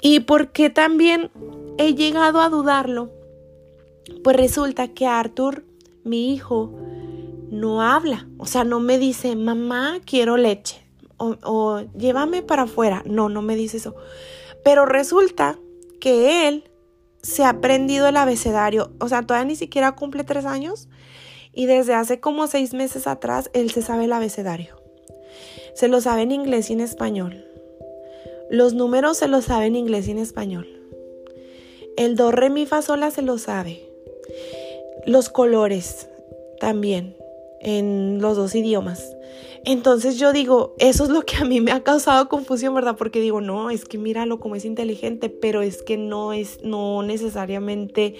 Y 0.01 0.21
porque 0.21 0.71
también 0.71 1.31
he 1.79 1.95
llegado 1.95 2.41
a 2.41 2.49
dudarlo, 2.49 3.11
pues 4.23 4.37
resulta 4.37 4.89
que 4.89 5.07
Arthur, 5.07 5.65
mi 6.05 6.33
hijo, 6.33 6.73
no 7.51 7.83
habla, 7.83 8.29
o 8.39 8.47
sea, 8.47 8.65
no 8.65 8.81
me 8.81 8.99
dice, 8.99 9.37
mamá, 9.37 10.01
quiero 10.05 10.37
leche, 10.37 10.83
o, 11.19 11.83
llévame 11.97 12.43
para 12.43 12.63
afuera, 12.63 13.03
no, 13.07 13.29
no 13.29 13.43
me 13.43 13.57
dice 13.57 13.77
eso. 13.77 13.95
Pero 14.65 14.87
resulta 14.87 15.59
que 16.01 16.49
él 16.49 16.71
se 17.23 17.45
ha 17.45 17.51
aprendido 17.51 18.09
el 18.09 18.17
abecedario, 18.17 18.93
o 19.01 19.09
sea, 19.09 19.23
todavía 19.23 19.49
ni 19.49 19.57
siquiera 19.57 19.93
cumple 19.93 20.25
tres 20.25 20.45
años 20.45 20.89
y 21.53 21.67
desde 21.67 21.95
hace 21.95 22.21
como 22.21 22.47
seis 22.47 22.75
meses 22.75 23.07
atrás 23.07 23.51
él 23.53 23.71
se 23.71 23.83
sabe 23.83 24.07
el 24.07 24.13
abecedario. 24.13 24.77
Se 25.75 25.89
lo 25.89 26.01
sabe 26.01 26.23
en 26.23 26.33
inglés 26.33 26.71
y 26.71 26.73
en 26.73 26.81
español. 26.81 27.52
Los 28.53 28.75
números 28.75 29.17
se 29.17 29.29
lo 29.29 29.41
sabe 29.41 29.65
en 29.65 29.77
inglés 29.77 30.07
y 30.09 30.11
en 30.11 30.19
español. 30.19 30.69
El 31.97 32.17
do, 32.17 32.31
re, 32.31 32.51
mi, 32.51 32.67
fa, 32.67 32.83
sola 32.83 33.11
se 33.11 33.23
lo 33.23 33.39
sabe. 33.39 33.81
Los 35.07 35.31
colores 35.31 36.11
también 36.61 37.17
en 37.63 38.19
los 38.21 38.37
dos 38.37 38.55
idiomas. 38.55 39.17
Entonces 39.65 40.19
yo 40.19 40.35
digo, 40.35 40.75
eso 40.79 41.05
es 41.05 41.09
lo 41.09 41.23
que 41.23 41.37
a 41.37 41.47
mí 41.47 41.63
me 41.63 41.73
ha 41.73 41.83
causado 41.83 42.29
confusión, 42.29 42.75
¿verdad? 42.75 42.97
Porque 42.99 43.23
digo, 43.23 43.41
no, 43.41 43.71
es 43.71 43.87
que 43.87 43.97
míralo 43.97 44.39
como 44.39 44.55
es 44.55 44.67
inteligente, 44.67 45.31
pero 45.31 45.63
es 45.63 45.83
que 45.83 45.97
no 45.97 46.35
es, 46.35 46.63
no 46.63 47.03
necesariamente 47.03 48.17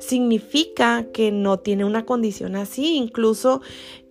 significa 0.00 1.06
que 1.12 1.30
no 1.30 1.60
tiene 1.60 1.84
una 1.84 2.04
condición 2.04 2.56
así. 2.56 2.96
Incluso 2.96 3.60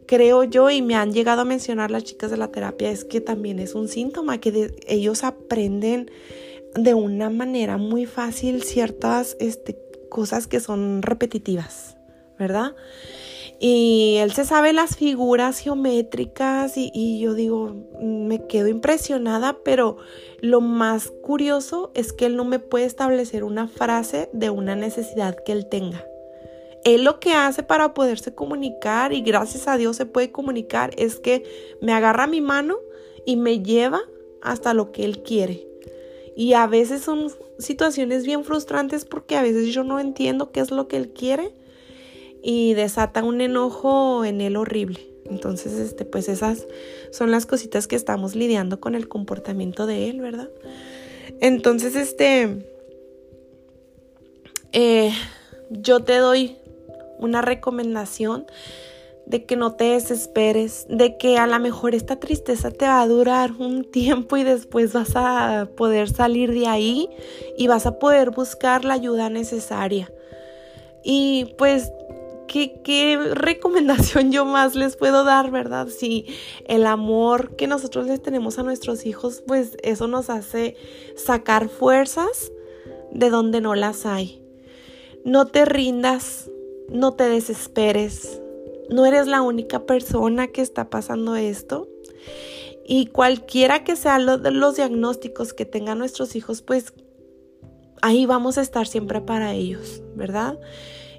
creo 0.08 0.43
yo, 0.43 0.72
y 0.72 0.82
me 0.82 0.96
han 0.96 1.13
llegado 1.13 1.41
a 1.41 1.46
mencionar 1.46 1.91
las 1.91 2.04
chicas 2.04 2.32
de 2.32 2.38
la 2.38 2.48
terapia, 2.48 2.89
es 2.89 3.06
que 3.06 3.22
también 3.22 3.60
es 3.60 3.76
un 3.76 3.88
síntoma 3.88 4.39
que 4.39 4.72
ellos 4.88 5.24
aprenden 5.24 6.10
de 6.74 6.93
una 6.93 7.30
manera 7.30 7.78
muy 7.78 8.06
fácil 8.06 8.63
ciertas 8.63 9.38
este, 9.39 9.78
cosas 10.10 10.48
que 10.48 10.60
son 10.60 11.02
repetitivas, 11.02 11.98
¿verdad? 12.39 12.74
Y 13.60 14.17
él 14.20 14.34
se 14.34 14.46
sabe 14.46 14.72
las 14.72 14.96
figuras 14.96 15.60
geométricas 15.60 16.74
y, 16.76 17.20
yo 17.20 17.34
digo, 17.34 17.76
me 18.02 18.46
quedo 18.46 18.67
impresionada, 18.67 19.58
pero 19.63 19.98
lo 20.41 20.62
más 20.62 21.12
curioso 21.24 21.91
es 21.96 22.13
que 22.13 22.28
él 22.28 22.36
no 22.36 22.46
me 22.46 22.60
puede 22.60 22.86
establecer 22.86 23.43
una 23.43 23.67
frase 23.67 24.30
de 24.32 24.52
una 24.52 24.76
necesidad 24.76 25.36
que 25.43 25.54
él 25.54 25.67
tenga. 25.67 26.06
Él 26.88 27.04
lo 27.04 27.19
que 27.19 27.34
hace 27.34 27.63
para 27.63 27.93
poderse 27.93 28.34
comunicar 28.34 29.12
y 29.12 29.21
gracias 29.21 29.67
a 29.67 29.76
Dios 29.76 29.97
se 29.97 30.06
puede 30.06 30.32
comunicar 30.32 30.91
es 30.95 31.19
que 31.19 31.43
me 31.82 31.91
agarra 31.91 32.28
mi 32.28 32.39
mano 32.39 32.78
y 33.26 33.36
me 33.36 33.62
lleva 33.62 34.00
hasta 34.41 34.73
lo 34.73 34.93
que 34.93 35.04
él 35.04 35.21
quiere. 35.21 35.67
Y 36.34 36.54
a 36.54 36.65
veces 36.65 37.02
son 37.02 37.30
situaciones 37.60 38.26
bien 38.26 38.45
frustrantes 38.45 39.04
porque 39.04 39.36
a 39.36 39.41
veces 39.41 39.73
yo 39.73 39.84
no 39.84 40.00
entiendo 40.00 40.54
qué 40.54 40.62
es 40.62 40.71
lo 40.71 40.88
que 40.88 40.95
él 40.95 41.10
quiere 41.10 41.52
y 42.41 42.73
desata 42.73 43.21
un 43.21 43.41
enojo 43.41 44.23
en 44.23 44.39
él 44.39 44.56
horrible. 44.56 45.02
Entonces, 45.26 45.73
este, 45.73 46.06
pues 46.06 46.30
esas 46.30 46.67
son 47.12 47.32
las 47.32 47.45
cositas 47.45 47.88
que 47.88 47.97
estamos 47.97 48.34
lidiando 48.34 48.80
con 48.80 48.95
el 48.95 49.10
comportamiento 49.10 49.88
de 49.88 50.10
él, 50.10 50.21
¿verdad? 50.21 50.50
Entonces, 51.41 51.97
este, 51.97 52.65
eh, 54.71 55.12
yo 55.69 56.00
te 56.06 56.15
doy 56.15 56.56
una 57.19 57.41
recomendación 57.41 58.45
de 59.25 59.45
que 59.45 59.58
no 59.58 59.73
te 59.73 59.86
desesperes, 59.86 60.86
de 60.89 61.17
que 61.17 61.38
a 61.38 61.47
lo 61.47 61.60
mejor 61.60 61.93
esta 61.93 62.17
tristeza 62.17 62.71
te 62.71 62.86
va 62.86 63.01
a 63.01 63.08
durar 63.08 63.51
un 63.60 63.84
tiempo 63.91 64.38
y 64.38 64.43
después 64.43 64.93
vas 64.93 65.12
a 65.15 65.69
poder 65.75 66.10
salir 66.10 66.53
de 66.53 66.67
ahí 66.67 67.10
y 67.58 67.67
vas 67.67 67.86
a 67.86 67.99
poder 67.99 68.32
buscar 68.32 68.86
la 68.86 68.93
ayuda 68.93 69.30
necesaria. 69.30 70.12
Y 71.03 71.56
pues 71.58 71.91
¿Qué, 72.47 73.19
recomendación 73.34 74.32
yo 74.32 74.45
más 74.45 74.75
les 74.75 74.95
puedo 74.95 75.23
dar, 75.25 75.51
verdad? 75.51 75.88
Si 75.89 76.25
el 76.65 76.86
amor 76.86 77.56
que 77.56 77.67
nosotros 77.67 78.08
les 78.08 78.21
tenemos 78.21 78.58
a 78.58 78.63
nuestros 78.63 79.06
hijos, 79.06 79.43
pues 79.45 79.77
eso 79.84 80.08
nos 80.08 80.30
hace 80.30 80.75
sacar 81.17 81.67
fuerzas 81.67 82.51
de 83.12 83.30
donde 83.30 83.60
no 83.60 83.75
las 83.75 84.06
hay. 84.06 84.41
No 85.25 85.47
te 85.47 85.65
rindas, 85.65 86.49
no 86.89 87.13
te 87.13 87.30
desesperes. 87.30 88.41
No 88.89 89.06
eres 89.06 89.28
la 89.28 89.41
única 89.41 89.86
persona 89.86 90.47
que 90.47 90.62
está 90.62 90.89
pasando 90.89 91.36
esto. 91.36 91.88
Y 92.86 93.08
cualquiera 93.08 93.84
que 93.84 93.97
sean 93.97 94.26
los 94.26 94.76
diagnósticos 94.76 95.54
que 95.54 95.65
tengan 95.65 95.97
nuestros 95.97 96.36
hijos, 96.38 96.62
pues 96.62 96.93
ahí 98.02 98.26
vamos 98.26 98.58
a 98.58 98.62
estar 98.62 98.88
siempre 98.88 99.19
para 99.19 99.54
ellos, 99.54 100.02
¿verdad? 100.15 100.58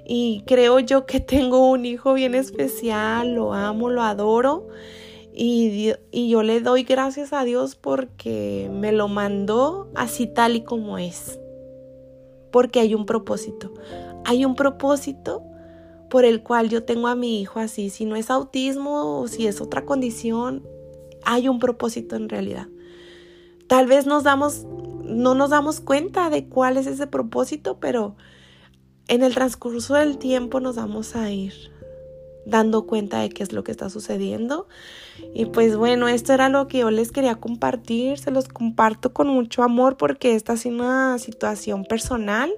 Y 0.03 0.41
creo 0.47 0.79
yo 0.79 1.05
que 1.05 1.19
tengo 1.19 1.69
un 1.69 1.85
hijo 1.85 2.13
bien 2.13 2.33
especial, 2.33 3.35
lo 3.35 3.53
amo, 3.53 3.89
lo 3.89 4.01
adoro. 4.01 4.67
Y, 5.31 5.93
y, 6.11 6.29
yo 6.29 6.41
le 6.41 6.59
doy 6.59 6.83
gracias 6.83 7.31
a 7.31 7.43
Dios 7.43 7.75
porque 7.75 8.69
me 8.73 8.91
lo 8.91 9.07
mandó 9.07 9.89
así 9.95 10.25
tal 10.25 10.55
y 10.55 10.61
como 10.61 10.97
es. 10.97 11.39
Porque 12.51 12.79
hay 12.79 12.95
un 12.95 13.05
propósito. 13.05 13.71
Hay 14.25 14.43
un 14.43 14.55
propósito 14.55 15.43
por 16.09 16.25
el 16.25 16.41
cual 16.43 16.69
yo 16.69 16.83
tengo 16.83 17.07
a 17.07 17.15
mi 17.15 17.41
hijo 17.41 17.59
así. 17.59 17.89
Si 17.89 18.05
no 18.05 18.15
es 18.15 18.29
autismo 18.29 19.19
o 19.19 19.27
si 19.27 19.47
es 19.47 19.61
otra 19.61 19.85
condición, 19.85 20.63
hay 21.23 21.47
un 21.47 21.59
propósito 21.59 22.15
en 22.15 22.29
realidad. 22.29 22.67
Tal 23.67 23.87
vez 23.87 24.05
nos 24.05 24.23
damos, 24.23 24.65
no 25.03 25.35
nos 25.35 25.51
damos 25.51 25.79
cuenta 25.79 26.29
de 26.29 26.47
cuál 26.47 26.77
es 26.77 26.87
ese 26.87 27.07
propósito, 27.07 27.79
pero 27.79 28.15
en 29.07 29.23
el 29.23 29.33
transcurso 29.33 29.95
del 29.95 30.17
tiempo 30.17 30.59
nos 30.59 30.75
vamos 30.75 31.15
a 31.15 31.31
ir 31.31 31.53
dando 32.45 32.85
cuenta 32.85 33.19
de 33.19 33.29
qué 33.29 33.43
es 33.43 33.53
lo 33.53 33.63
que 33.63 33.71
está 33.71 33.89
sucediendo. 33.89 34.67
Y 35.33 35.45
pues 35.45 35.75
bueno, 35.75 36.07
esto 36.07 36.33
era 36.33 36.49
lo 36.49 36.67
que 36.67 36.79
yo 36.79 36.91
les 36.91 37.11
quería 37.11 37.35
compartir. 37.35 38.17
Se 38.17 38.31
los 38.31 38.47
comparto 38.47 39.13
con 39.13 39.27
mucho 39.27 39.63
amor 39.63 39.97
porque 39.97 40.35
esta 40.35 40.53
es 40.53 40.65
una 40.65 41.19
situación 41.19 41.85
personal. 41.85 42.51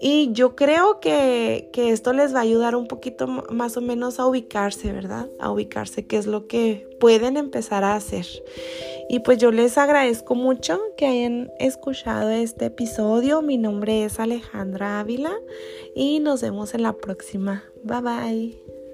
Y 0.00 0.32
yo 0.32 0.56
creo 0.56 1.00
que, 1.00 1.70
que, 1.72 1.90
esto 1.90 2.12
les 2.12 2.34
va 2.34 2.40
a 2.40 2.42
ayudar 2.42 2.76
un 2.76 2.86
poquito 2.86 3.26
más 3.26 3.76
o 3.76 3.80
menos 3.80 4.18
a 4.20 4.26
ubicarse, 4.26 4.92
¿verdad? 4.92 5.28
A 5.38 5.50
ubicarse 5.50 6.06
qué 6.06 6.18
es 6.18 6.26
lo 6.26 6.46
que 6.46 6.86
pueden 7.00 7.36
empezar 7.36 7.82
a 7.82 7.94
hacer. 7.94 8.26
Y 9.08 9.20
pues 9.20 9.38
yo 9.38 9.52
les 9.52 9.78
agradezco 9.78 10.34
mucho 10.34 10.80
que 10.96 11.06
hayan 11.06 11.50
escuchado 11.58 12.30
este 12.30 12.66
episodio. 12.66 13.40
Mi 13.40 13.56
nombre 13.56 14.04
es 14.04 14.18
Alejandra 14.20 15.00
Ávila 15.00 15.32
y 15.94 16.20
nos 16.20 16.42
vemos 16.42 16.74
en 16.74 16.82
la 16.82 16.92
próxima. 16.92 17.64
Bye 17.84 18.00
bye. 18.00 18.85